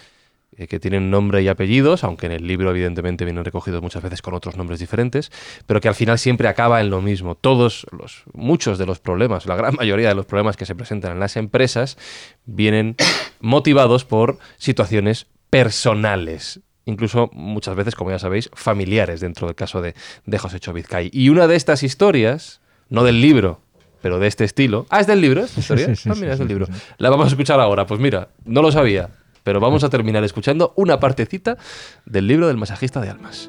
eh, 0.59 0.69
que 0.69 0.81
tienen 0.81 1.11
nombre 1.11 1.43
y 1.43 1.49
apellidos, 1.49 2.03
aunque 2.03 2.27
en 2.27 2.33
el 2.33 2.47
libro 2.47 2.71
evidentemente 2.71 3.27
vienen 3.27 3.45
recogidos 3.45 3.83
muchas 3.83 4.03
veces 4.03 4.23
con 4.23 4.33
otros 4.33 4.57
nombres 4.57 4.81
diferentes, 4.81 5.31
pero 5.67 5.83
que 5.83 5.89
al 5.89 5.95
final 5.95 6.19
siempre 6.19 6.49
acaba 6.49 6.81
en 6.81 6.89
lo 6.89 7.03
mismo. 7.03 7.35
Todos 7.35 7.87
los, 7.91 8.23
muchos 8.33 8.79
de 8.79 8.87
los 8.87 8.99
problemas, 8.99 9.45
la 9.45 9.55
gran 9.55 9.75
mayoría 9.79 10.09
de 10.09 10.15
los 10.15 10.25
problemas 10.25 10.57
que 10.57 10.65
se 10.65 10.75
presentan 10.75 11.13
en 11.13 11.21
las 11.21 11.37
empresas 11.37 11.99
vienen 12.47 12.97
motivados 13.41 14.07
por 14.07 14.39
situaciones 14.57 15.27
personales. 15.51 16.61
Incluso 16.87 17.29
muchas 17.35 17.75
veces, 17.75 17.95
como 17.95 18.11
ya 18.11 18.19
sabéis, 18.19 18.49
familiares 18.55 19.21
dentro 19.21 19.49
del 19.49 19.57
caso 19.57 19.83
de, 19.83 19.95
de 20.25 20.39
José 20.39 20.59
Chovizcay. 20.59 21.11
Y 21.13 21.29
una 21.29 21.49
de 21.49 21.57
estas 21.57 21.83
historias, 21.83 22.61
no 22.89 23.05
del 23.05 23.21
libro, 23.21 23.61
pero 24.01 24.19
de 24.21 24.29
este 24.29 24.45
estilo. 24.45 24.87
Ah, 24.89 25.01
es 25.01 25.07
del 25.07 25.21
libro 25.21 25.43
esta 25.43 25.61
historia. 25.61 25.87
Sí, 25.89 25.97
sí, 25.97 26.09
ah, 26.11 26.15
mira, 26.17 26.33
es 26.33 26.39
del 26.39 26.49
libro. 26.49 26.67
La 26.97 27.11
vamos 27.11 27.27
a 27.27 27.29
escuchar 27.31 27.61
ahora. 27.61 27.87
Pues 27.87 28.01
mira, 28.01 28.29
no 28.45 28.63
lo 28.63 28.71
sabía, 28.73 29.11
pero 29.47 29.61
vamos 29.61 29.85
a 29.85 29.89
terminar 29.89 30.25
escuchando 30.25 30.73
una 30.75 30.99
partecita 30.99 31.57
del 32.05 32.27
libro 32.27 32.49
del 32.49 32.57
masajista 32.57 33.01
de 33.01 33.11
almas. 33.11 33.49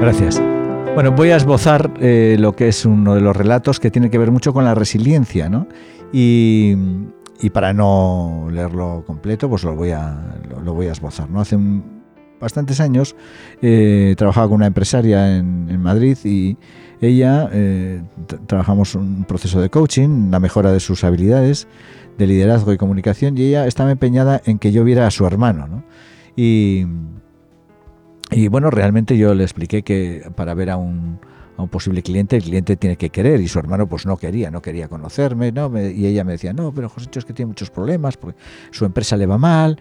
Gracias. 0.00 0.42
Bueno, 0.94 1.12
voy 1.12 1.32
a 1.32 1.36
esbozar 1.36 1.92
eh, 2.00 2.36
lo 2.38 2.56
que 2.56 2.68
es 2.68 2.86
uno 2.86 3.14
de 3.14 3.20
los 3.20 3.36
relatos 3.36 3.78
que 3.78 3.90
tiene 3.90 4.08
que 4.08 4.16
ver 4.16 4.30
mucho 4.30 4.54
con 4.54 4.64
la 4.64 4.74
resiliencia, 4.74 5.50
¿no? 5.50 5.68
Y, 6.14 6.74
para 7.52 7.74
no 7.74 8.48
leerlo 8.50 9.04
completo, 9.06 9.50
pues 9.50 9.64
lo 9.64 9.76
voy 9.76 9.90
a, 9.90 10.18
lo, 10.64 10.72
voy 10.72 10.86
a 10.86 10.92
esbozar, 10.92 11.28
¿no? 11.28 11.42
Hace 11.42 11.58
bastantes 12.40 12.80
años 12.80 13.16
eh, 13.60 14.14
trabajaba 14.16 14.48
con 14.48 14.56
una 14.56 14.66
empresaria 14.66 15.36
en, 15.36 15.78
Madrid 15.78 16.16
y 16.24 16.56
ella, 17.02 17.50
eh, 17.52 18.02
trabajamos 18.46 18.94
un 18.94 19.24
proceso 19.24 19.60
de 19.60 19.68
coaching, 19.68 20.30
la 20.30 20.40
mejora 20.40 20.72
de 20.72 20.80
sus 20.80 21.04
habilidades 21.04 21.68
de 22.18 22.26
liderazgo 22.26 22.72
y 22.72 22.76
comunicación 22.76 23.38
y 23.38 23.42
ella 23.42 23.66
estaba 23.66 23.90
empeñada 23.92 24.42
en 24.44 24.58
que 24.58 24.72
yo 24.72 24.84
viera 24.84 25.06
a 25.06 25.10
su 25.10 25.24
hermano, 25.26 25.66
¿no? 25.68 25.84
Y, 26.36 26.84
y 28.30 28.48
bueno, 28.48 28.70
realmente 28.70 29.16
yo 29.16 29.34
le 29.34 29.44
expliqué 29.44 29.82
que 29.82 30.30
para 30.36 30.52
ver 30.54 30.70
a 30.70 30.76
un, 30.76 31.18
a 31.56 31.62
un 31.62 31.68
posible 31.68 32.02
cliente, 32.02 32.36
el 32.36 32.42
cliente 32.42 32.76
tiene 32.76 32.96
que 32.96 33.10
querer 33.10 33.40
y 33.40 33.48
su 33.48 33.58
hermano 33.58 33.88
pues 33.88 34.04
no 34.04 34.16
quería, 34.16 34.50
no 34.50 34.60
quería 34.60 34.88
conocerme, 34.88 35.50
¿no? 35.52 35.70
Me- 35.70 35.90
y 35.92 36.06
ella 36.06 36.24
me 36.24 36.32
decía, 36.32 36.52
no, 36.52 36.72
pero 36.74 36.88
José 36.88 37.08
es 37.14 37.24
que 37.24 37.32
tiene 37.32 37.48
muchos 37.48 37.70
problemas, 37.70 38.16
porque 38.16 38.38
su 38.70 38.84
empresa 38.84 39.16
le 39.16 39.26
va 39.26 39.38
mal. 39.38 39.80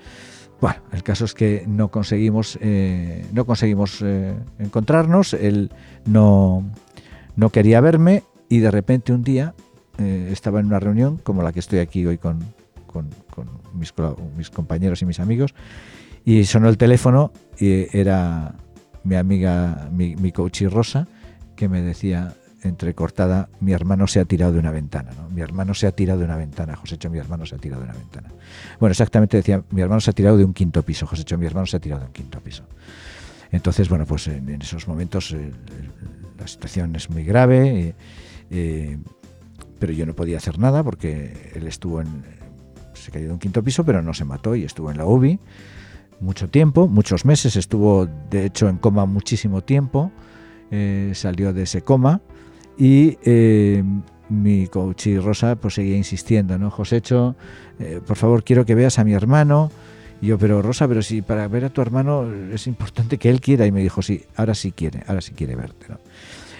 Bueno, 0.61 0.77
el 0.91 1.03
caso 1.03 1.25
es 1.25 1.33
que 1.33 1.65
no 1.67 1.89
conseguimos, 1.89 2.57
eh, 2.61 3.25
no 3.33 3.45
conseguimos 3.45 4.01
eh, 4.01 4.33
encontrarnos, 4.57 5.33
él 5.33 5.71
no, 6.05 6.63
no 7.35 7.49
quería 7.51 7.79
verme 7.81 8.23
y 8.49 8.59
de 8.59 8.71
repente 8.71 9.13
un 9.13 9.23
día 9.23 9.53
eh, 9.97 10.29
estaba 10.31 10.59
en 10.59 10.67
una 10.67 10.79
reunión 10.79 11.17
como 11.17 11.43
la 11.43 11.51
que 11.51 11.59
estoy 11.59 11.79
aquí 11.79 12.05
hoy 12.05 12.17
con, 12.17 12.39
mis, 13.73 13.91
compañeros 14.51 15.01
y 15.01 15.05
mis 15.05 15.19
amigos 15.19 15.53
y 16.25 16.45
sonó 16.45 16.69
el 16.69 16.77
teléfono 16.77 17.31
y 17.59 17.87
era 17.97 18.55
mi 19.03 19.15
amiga, 19.15 19.89
mi, 19.91 20.15
mi 20.15 20.33
Rosa, 20.69 21.07
que 21.55 21.69
me 21.69 21.81
decía 21.81 22.33
entrecortada, 22.63 23.49
mi 23.59 23.71
hermano 23.71 24.07
se 24.07 24.19
ha 24.19 24.25
tirado 24.25 24.53
de 24.53 24.59
una 24.59 24.71
ventana, 24.71 25.11
¿no? 25.15 25.29
Mi 25.29 25.41
hermano 25.41 25.73
se 25.73 25.87
ha 25.87 25.91
tirado 25.91 26.19
de 26.19 26.25
una 26.25 26.37
ventana, 26.37 26.75
Josécho, 26.75 27.09
mi 27.09 27.17
hermano 27.17 27.45
se 27.45 27.55
ha 27.55 27.57
tirado 27.57 27.81
de 27.81 27.89
una 27.89 27.97
ventana. 27.97 28.29
Bueno, 28.79 28.91
exactamente 28.91 29.37
decía, 29.37 29.63
mi 29.71 29.81
hermano 29.81 30.01
se 30.01 30.09
ha 30.09 30.13
tirado 30.13 30.37
de 30.37 30.43
un 30.43 30.53
quinto 30.53 30.81
piso, 30.83 31.05
Josécho, 31.07 31.37
mi 31.37 31.45
hermano 31.45 31.65
se 31.65 31.77
ha 31.77 31.79
tirado 31.79 32.01
de 32.01 32.07
un 32.07 32.13
quinto 32.13 32.39
piso. 32.41 32.63
Entonces, 33.51 33.89
bueno, 33.89 34.05
pues 34.05 34.27
en, 34.27 34.61
esos 34.61 34.87
momentos 34.87 35.35
la 36.37 36.47
situación 36.47 36.95
es 36.95 37.09
muy 37.09 37.23
grave, 37.23 37.79
eh, 37.79 37.95
eh, 38.49 38.97
pero 39.79 39.93
yo 39.93 40.05
no 40.05 40.13
podía 40.13 40.37
hacer 40.37 40.59
nada 40.59 40.83
porque 40.83 41.51
él 41.55 41.67
estuvo 41.67 42.01
en, 42.01 42.23
se 42.93 43.11
cayó 43.11 43.27
de 43.27 43.33
un 43.33 43.39
quinto 43.39 43.63
piso, 43.63 43.83
pero 43.83 44.01
no 44.01 44.13
se 44.13 44.25
mató 44.25 44.55
y 44.55 44.63
estuvo 44.63 44.91
en 44.91 44.97
la 44.97 45.05
UBI 45.05 45.39
mucho 46.19 46.49
tiempo, 46.49 46.87
muchos 46.87 47.25
meses, 47.25 47.55
estuvo 47.55 48.07
de 48.29 48.45
hecho 48.45 48.69
en 48.69 48.77
coma 48.77 49.05
muchísimo 49.05 49.61
tiempo, 49.61 50.11
eh, 50.71 51.11
salió 51.13 51.53
de 51.53 51.63
ese 51.63 51.81
coma 51.81 52.21
y 52.77 53.17
eh, 53.23 53.83
mi 54.29 54.67
coach 54.67 55.07
y 55.07 55.19
Rosa 55.19 55.55
pues 55.55 55.75
seguía 55.75 55.97
insistiendo, 55.97 56.57
¿no? 56.57 56.69
Josécho, 56.71 57.35
eh, 57.79 58.01
por 58.05 58.17
favor 58.17 58.43
quiero 58.43 58.65
que 58.65 58.75
veas 58.75 58.99
a 58.99 59.03
mi 59.03 59.13
hermano. 59.13 59.71
Y 60.19 60.27
yo, 60.27 60.39
pero 60.39 60.63
Rosa, 60.63 60.87
pero 60.87 61.03
si 61.03 61.21
para 61.21 61.47
ver 61.47 61.65
a 61.65 61.69
tu 61.69 61.79
hermano 61.79 62.25
es 62.51 62.65
importante 62.65 63.19
que 63.19 63.29
él 63.29 63.39
quiera. 63.39 63.67
Y 63.67 63.71
me 63.71 63.81
dijo, 63.81 64.01
sí, 64.01 64.23
ahora 64.35 64.55
sí 64.55 64.71
quiere, 64.71 65.03
ahora 65.07 65.21
sí 65.21 65.33
quiere 65.33 65.55
verte. 65.55 65.85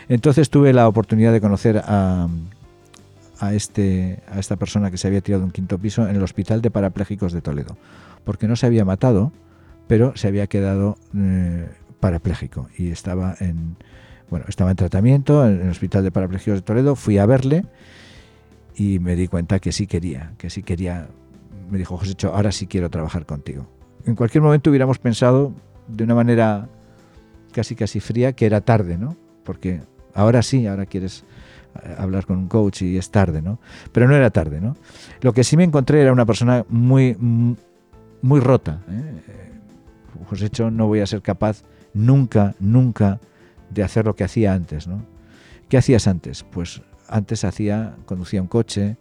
Entonces 0.09 0.51
tuve 0.51 0.73
la 0.73 0.87
oportunidad 0.87 1.33
de 1.33 1.41
conocer 1.41 1.81
a, 1.83 2.27
a, 3.39 3.53
este, 3.53 4.19
a 4.27 4.39
esta 4.39 4.55
persona 4.55 4.91
que 4.91 4.97
se 4.97 5.07
había 5.07 5.21
tirado 5.21 5.41
de 5.41 5.45
un 5.45 5.51
quinto 5.51 5.77
piso 5.77 6.07
en 6.07 6.15
el 6.15 6.23
Hospital 6.23 6.61
de 6.61 6.71
Parapléjicos 6.71 7.33
de 7.33 7.41
Toledo. 7.41 7.77
Porque 8.23 8.47
no 8.47 8.55
se 8.55 8.65
había 8.65 8.85
matado, 8.85 9.31
pero 9.87 10.15
se 10.15 10.27
había 10.27 10.47
quedado 10.47 10.97
eh, 11.15 11.67
parapléjico 11.99 12.69
y 12.77 12.89
estaba 12.91 13.35
en, 13.39 13.77
bueno, 14.29 14.45
estaba 14.47 14.71
en 14.71 14.77
tratamiento 14.77 15.47
en 15.47 15.61
el 15.61 15.69
Hospital 15.69 16.03
de 16.03 16.11
Parapléjicos 16.11 16.59
de 16.59 16.61
Toledo. 16.61 16.95
Fui 16.95 17.17
a 17.17 17.25
verle 17.25 17.65
y 18.75 18.99
me 18.99 19.15
di 19.15 19.27
cuenta 19.27 19.59
que 19.59 19.71
sí 19.71 19.87
quería, 19.87 20.33
que 20.37 20.49
sí 20.49 20.63
quería. 20.63 21.07
Me 21.69 21.77
dijo, 21.77 21.97
José, 21.97 22.15
ahora 22.27 22.51
sí 22.51 22.67
quiero 22.67 22.89
trabajar 22.89 23.25
contigo. 23.25 23.67
En 24.05 24.15
cualquier 24.15 24.41
momento 24.41 24.69
hubiéramos 24.69 24.99
pensado 24.99 25.53
de 25.87 26.03
una 26.03 26.15
manera 26.15 26.69
casi 27.51 27.75
casi 27.75 27.99
fría 27.99 28.33
que 28.33 28.45
era 28.45 28.61
tarde, 28.61 28.97
¿no? 28.97 29.17
Porque 29.43 29.81
ahora 30.13 30.43
sí, 30.43 30.67
ahora 30.67 30.85
quieres 30.85 31.23
hablar 31.97 32.25
con 32.25 32.37
un 32.37 32.47
coach 32.47 32.81
y 32.81 32.97
es 32.97 33.11
tarde, 33.11 33.41
¿no? 33.41 33.59
Pero 33.91 34.07
no 34.07 34.15
era 34.15 34.29
tarde, 34.29 34.61
¿no? 34.61 34.75
Lo 35.21 35.33
que 35.33 35.43
sí 35.43 35.57
me 35.57 35.63
encontré 35.63 36.01
era 36.01 36.11
una 36.11 36.25
persona 36.25 36.65
muy, 36.69 37.15
muy 38.21 38.39
rota. 38.39 38.81
¿eh? 38.89 39.21
José 40.25 40.49
no 40.71 40.87
voy 40.87 40.99
a 40.99 41.07
ser 41.07 41.21
capaz 41.21 41.63
nunca, 41.93 42.55
nunca 42.59 43.19
de 43.69 43.83
hacer 43.83 44.05
lo 44.05 44.15
que 44.15 44.23
hacía 44.23 44.53
antes, 44.53 44.87
¿no? 44.87 45.03
¿Qué 45.69 45.77
hacías 45.77 46.07
antes? 46.07 46.43
Pues 46.43 46.81
antes 47.07 47.43
hacía, 47.43 47.95
conducía 48.05 48.41
un 48.41 48.47
coche, 48.47 48.97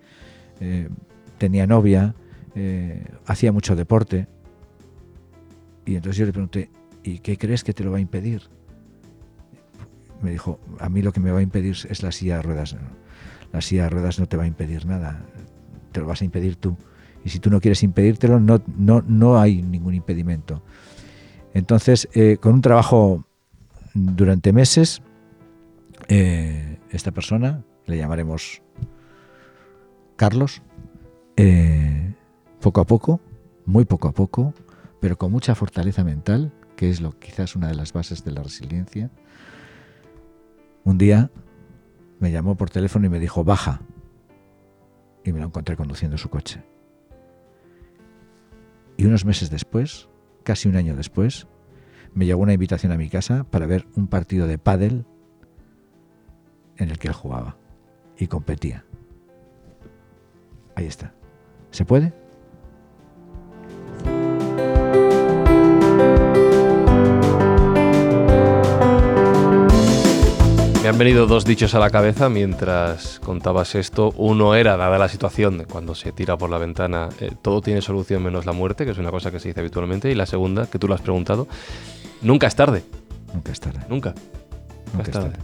eh, 0.60 0.88
tenía 1.38 1.66
novia, 1.66 2.14
eh, 2.54 3.04
hacía 3.26 3.52
mucho 3.52 3.76
deporte. 3.76 4.26
Y 5.84 5.94
entonces 5.94 6.18
yo 6.18 6.26
le 6.26 6.32
pregunté, 6.32 6.70
¿y 7.04 7.20
qué 7.20 7.38
crees 7.38 7.62
que 7.62 7.72
te 7.72 7.84
lo 7.84 7.92
va 7.92 7.98
a 7.98 8.00
impedir? 8.00 8.42
Me 10.26 10.32
dijo, 10.32 10.58
a 10.80 10.88
mí 10.88 11.02
lo 11.02 11.12
que 11.12 11.20
me 11.20 11.30
va 11.30 11.38
a 11.38 11.42
impedir 11.42 11.76
es 11.88 12.02
la 12.02 12.10
silla 12.10 12.38
de 12.38 12.42
ruedas. 12.42 12.74
La 13.52 13.60
silla 13.60 13.84
de 13.84 13.90
ruedas 13.90 14.18
no 14.18 14.26
te 14.26 14.36
va 14.36 14.42
a 14.42 14.48
impedir 14.48 14.84
nada, 14.84 15.24
te 15.92 16.00
lo 16.00 16.06
vas 16.08 16.20
a 16.20 16.24
impedir 16.24 16.56
tú. 16.56 16.76
Y 17.24 17.28
si 17.28 17.38
tú 17.38 17.48
no 17.48 17.60
quieres 17.60 17.84
impedírtelo, 17.84 18.40
no, 18.40 18.60
no, 18.76 19.04
no 19.06 19.38
hay 19.38 19.62
ningún 19.62 19.94
impedimento. 19.94 20.64
Entonces, 21.54 22.08
eh, 22.12 22.38
con 22.38 22.54
un 22.54 22.60
trabajo 22.60 23.24
durante 23.94 24.52
meses, 24.52 25.00
eh, 26.08 26.80
esta 26.90 27.12
persona, 27.12 27.62
le 27.86 27.96
llamaremos 27.96 28.62
Carlos, 30.16 30.60
eh, 31.36 32.16
poco 32.60 32.80
a 32.80 32.84
poco, 32.84 33.20
muy 33.64 33.84
poco 33.84 34.08
a 34.08 34.12
poco, 34.12 34.54
pero 35.00 35.16
con 35.18 35.30
mucha 35.30 35.54
fortaleza 35.54 36.02
mental, 36.02 36.52
que 36.74 36.90
es 36.90 37.00
lo 37.00 37.16
quizás 37.16 37.54
una 37.54 37.68
de 37.68 37.76
las 37.76 37.92
bases 37.92 38.24
de 38.24 38.32
la 38.32 38.42
resiliencia, 38.42 39.12
un 40.86 40.98
día 40.98 41.32
me 42.20 42.30
llamó 42.30 42.56
por 42.56 42.70
teléfono 42.70 43.06
y 43.06 43.08
me 43.08 43.18
dijo, 43.18 43.42
baja. 43.42 43.80
Y 45.24 45.32
me 45.32 45.40
lo 45.40 45.46
encontré 45.46 45.76
conduciendo 45.76 46.16
su 46.16 46.30
coche. 46.30 46.62
Y 48.96 49.04
unos 49.04 49.24
meses 49.24 49.50
después, 49.50 50.08
casi 50.44 50.68
un 50.68 50.76
año 50.76 50.94
después, 50.94 51.48
me 52.14 52.24
llegó 52.24 52.40
una 52.40 52.52
invitación 52.52 52.92
a 52.92 52.96
mi 52.96 53.10
casa 53.10 53.44
para 53.50 53.66
ver 53.66 53.88
un 53.96 54.06
partido 54.06 54.46
de 54.46 54.58
pádel 54.58 55.04
en 56.76 56.88
el 56.88 56.98
que 56.98 57.08
él 57.08 57.14
jugaba 57.14 57.58
y 58.16 58.28
competía. 58.28 58.84
Ahí 60.76 60.86
está. 60.86 61.12
¿Se 61.72 61.84
puede? 61.84 62.14
Me 70.86 70.90
han 70.90 70.98
venido 70.98 71.26
dos 71.26 71.44
dichos 71.44 71.74
a 71.74 71.80
la 71.80 71.90
cabeza 71.90 72.28
mientras 72.28 73.18
contabas 73.18 73.74
esto. 73.74 74.12
Uno 74.18 74.54
era, 74.54 74.76
dada 74.76 74.98
la 74.98 75.08
situación 75.08 75.58
de 75.58 75.64
cuando 75.64 75.96
se 75.96 76.12
tira 76.12 76.38
por 76.38 76.48
la 76.48 76.58
ventana, 76.58 77.08
eh, 77.18 77.32
todo 77.42 77.60
tiene 77.60 77.82
solución 77.82 78.22
menos 78.22 78.46
la 78.46 78.52
muerte, 78.52 78.84
que 78.84 78.92
es 78.92 78.98
una 78.98 79.10
cosa 79.10 79.32
que 79.32 79.40
se 79.40 79.48
dice 79.48 79.58
habitualmente. 79.58 80.08
Y 80.12 80.14
la 80.14 80.26
segunda, 80.26 80.66
que 80.66 80.78
tú 80.78 80.86
lo 80.86 80.94
has 80.94 81.00
preguntado, 81.00 81.48
nunca 82.22 82.46
es 82.46 82.54
tarde. 82.54 82.84
Nunca 83.34 83.50
es 83.50 83.58
tarde. 83.58 83.80
Nunca. 83.88 84.14
Nunca 84.92 85.02
es 85.02 85.10
tarde. 85.10 85.36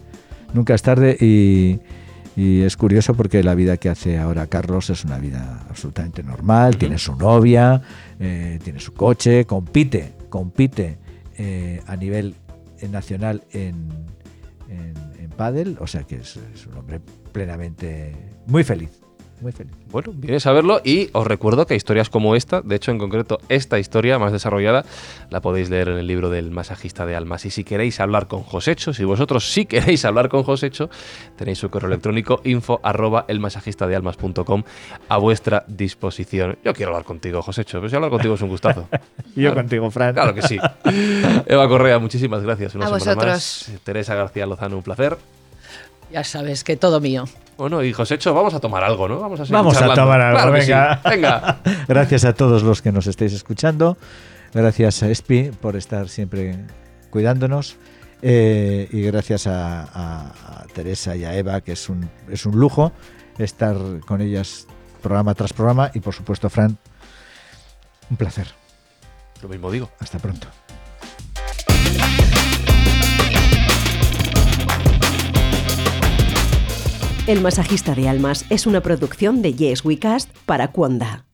Nunca 0.55 0.74
es 0.74 0.83
tarde 0.83 1.16
y, 1.18 1.81
y 2.37 2.62
es 2.62 2.76
curioso 2.76 3.14
porque 3.14 3.42
la 3.42 3.57
vida 3.57 3.78
que 3.78 3.88
hace 3.88 4.20
ahora 4.20 4.46
Carlos 4.46 4.90
es 4.90 5.05
una 5.05 5.18
vida 5.18 5.66
absolutamente 5.68 6.22
normal. 6.22 6.76
Tiene 6.76 6.98
su 6.98 7.16
novia, 7.16 7.83
eh, 8.20 8.61
tiene 8.62 8.78
su 8.78 8.94
coche, 8.94 9.44
compite, 9.44 10.12
compite 10.28 10.98
eh, 11.37 11.83
a 11.88 11.96
nivel 11.96 12.37
nacional 12.88 13.42
en, 13.50 13.88
en 14.68 15.01
pádel, 15.32 15.76
o 15.80 15.86
sea 15.86 16.04
que 16.04 16.16
es, 16.16 16.38
es 16.54 16.66
un 16.66 16.76
hombre 16.78 17.00
plenamente 17.32 18.14
muy 18.46 18.64
feliz, 18.64 19.02
muy 19.42 19.52
feliz. 19.52 19.72
Bueno, 19.90 20.12
viene 20.14 20.37
a 20.37 20.40
saberlo 20.40 20.81
y 20.85 21.11
os 21.12 21.26
recuerdo 21.26 21.66
que 21.66 21.74
historias 21.74 22.09
como 22.09 22.35
esta, 22.37 22.61
de 22.61 22.76
hecho 22.76 22.90
en 22.90 22.98
concreto 22.98 23.38
esta 23.48 23.78
historia 23.78 24.18
más 24.18 24.33
desarrollada, 24.33 24.85
la 25.31 25.40
podéis 25.40 25.68
leer 25.70 25.88
en 25.88 25.98
el 25.98 26.07
libro 26.07 26.31
del 26.31 26.50
masajista 26.50 27.05
de 27.07 27.16
almas. 27.16 27.44
Y 27.44 27.50
si 27.50 27.64
queréis 27.64 28.00
hablar 28.00 28.28
con 28.28 28.42
Josecho, 28.42 28.94
si 28.94 29.05
vosotros 29.05 29.52
sí 29.52 29.66
queréis 29.66 30.05
hablar 30.05 30.28
con 30.28 30.42
Josecho, 30.44 30.88
tenéis 31.37 31.59
su 31.59 31.68
correo 31.70 31.88
electrónico 31.88 32.40
info 32.44 32.81
arroba 32.83 33.24
elmasajistadealmas.com 33.28 34.62
a 35.09 35.16
vuestra 35.18 35.64
disposición. 35.66 36.59
Yo 36.64 36.72
quiero 36.74 36.90
hablar 36.92 37.05
contigo, 37.05 37.42
Josecho, 37.42 37.78
pero 37.78 37.88
si 37.90 37.96
hablar 37.96 38.11
contigo 38.11 38.35
es 38.35 38.42
un 38.42 38.48
gustazo. 38.48 38.88
Y 39.37 39.42
yo 39.42 39.55
contigo, 39.55 39.90
Fran. 39.90 40.14
Claro 40.14 40.35
que 40.35 40.42
sí. 40.42 40.59
Eva 41.46 41.68
Correa, 41.68 41.98
muchísimas 41.98 42.42
gracias. 42.42 42.74
Una 42.74 42.85
A 42.87 42.88
semana 42.88 43.05
vosotros. 43.05 43.33
más. 43.33 43.70
Teresa 43.85 44.14
García 44.14 44.46
Lozano, 44.46 44.76
un 44.76 44.83
placer. 44.83 45.16
Ya 46.12 46.24
sabes 46.24 46.62
que 46.62 46.76
todo 46.76 47.00
mío. 47.00 47.24
Bueno, 47.56 47.82
y 47.82 47.92
Josecho, 47.92 48.34
vamos 48.34 48.54
a 48.54 48.60
tomar 48.60 48.82
algo, 48.82 49.08
¿no? 49.08 49.20
Vamos 49.20 49.38
a, 49.40 49.44
seguir 49.44 49.54
Vamos 49.54 49.80
a 49.80 49.94
tomar 49.94 50.20
algo, 50.20 50.36
Claro 50.40 50.52
sí. 50.54 50.60
venga. 50.68 51.00
Venga. 51.04 51.58
Gracias 51.88 52.24
a 52.24 52.32
todos 52.32 52.62
los 52.62 52.82
que 52.82 52.90
nos 52.92 53.06
estáis 53.06 53.32
escuchando. 53.32 53.96
Gracias 54.54 55.02
a 55.02 55.08
Espi 55.10 55.50
por 55.60 55.76
estar 55.76 56.08
siempre 56.08 56.58
cuidándonos. 57.10 57.76
Eh, 58.24 58.88
y 58.92 59.02
gracias 59.02 59.46
a, 59.48 59.82
a- 59.82 60.62
a 60.62 60.66
Teresa 60.72 61.16
y 61.16 61.24
a 61.24 61.34
Eva, 61.34 61.60
que 61.60 61.72
es 61.72 61.88
un, 61.88 62.08
es 62.30 62.46
un 62.46 62.56
lujo 62.58 62.92
estar 63.38 63.76
con 64.06 64.20
ellas 64.20 64.66
programa 65.02 65.34
tras 65.34 65.52
programa. 65.52 65.90
Y 65.94 66.00
por 66.00 66.14
supuesto, 66.14 66.48
Fran, 66.48 66.76
un 68.10 68.16
placer. 68.16 68.46
Lo 69.42 69.48
mismo 69.48 69.70
digo. 69.70 69.90
Hasta 69.98 70.18
pronto. 70.18 70.46
El 77.28 77.40
masajista 77.40 77.94
de 77.94 78.08
almas 78.08 78.44
es 78.50 78.66
una 78.66 78.80
producción 78.80 79.42
de 79.42 79.54
Yes 79.54 79.85
We 79.85 79.96
Cast 79.96 80.28
para 80.44 80.72
Cuonda. 80.72 81.24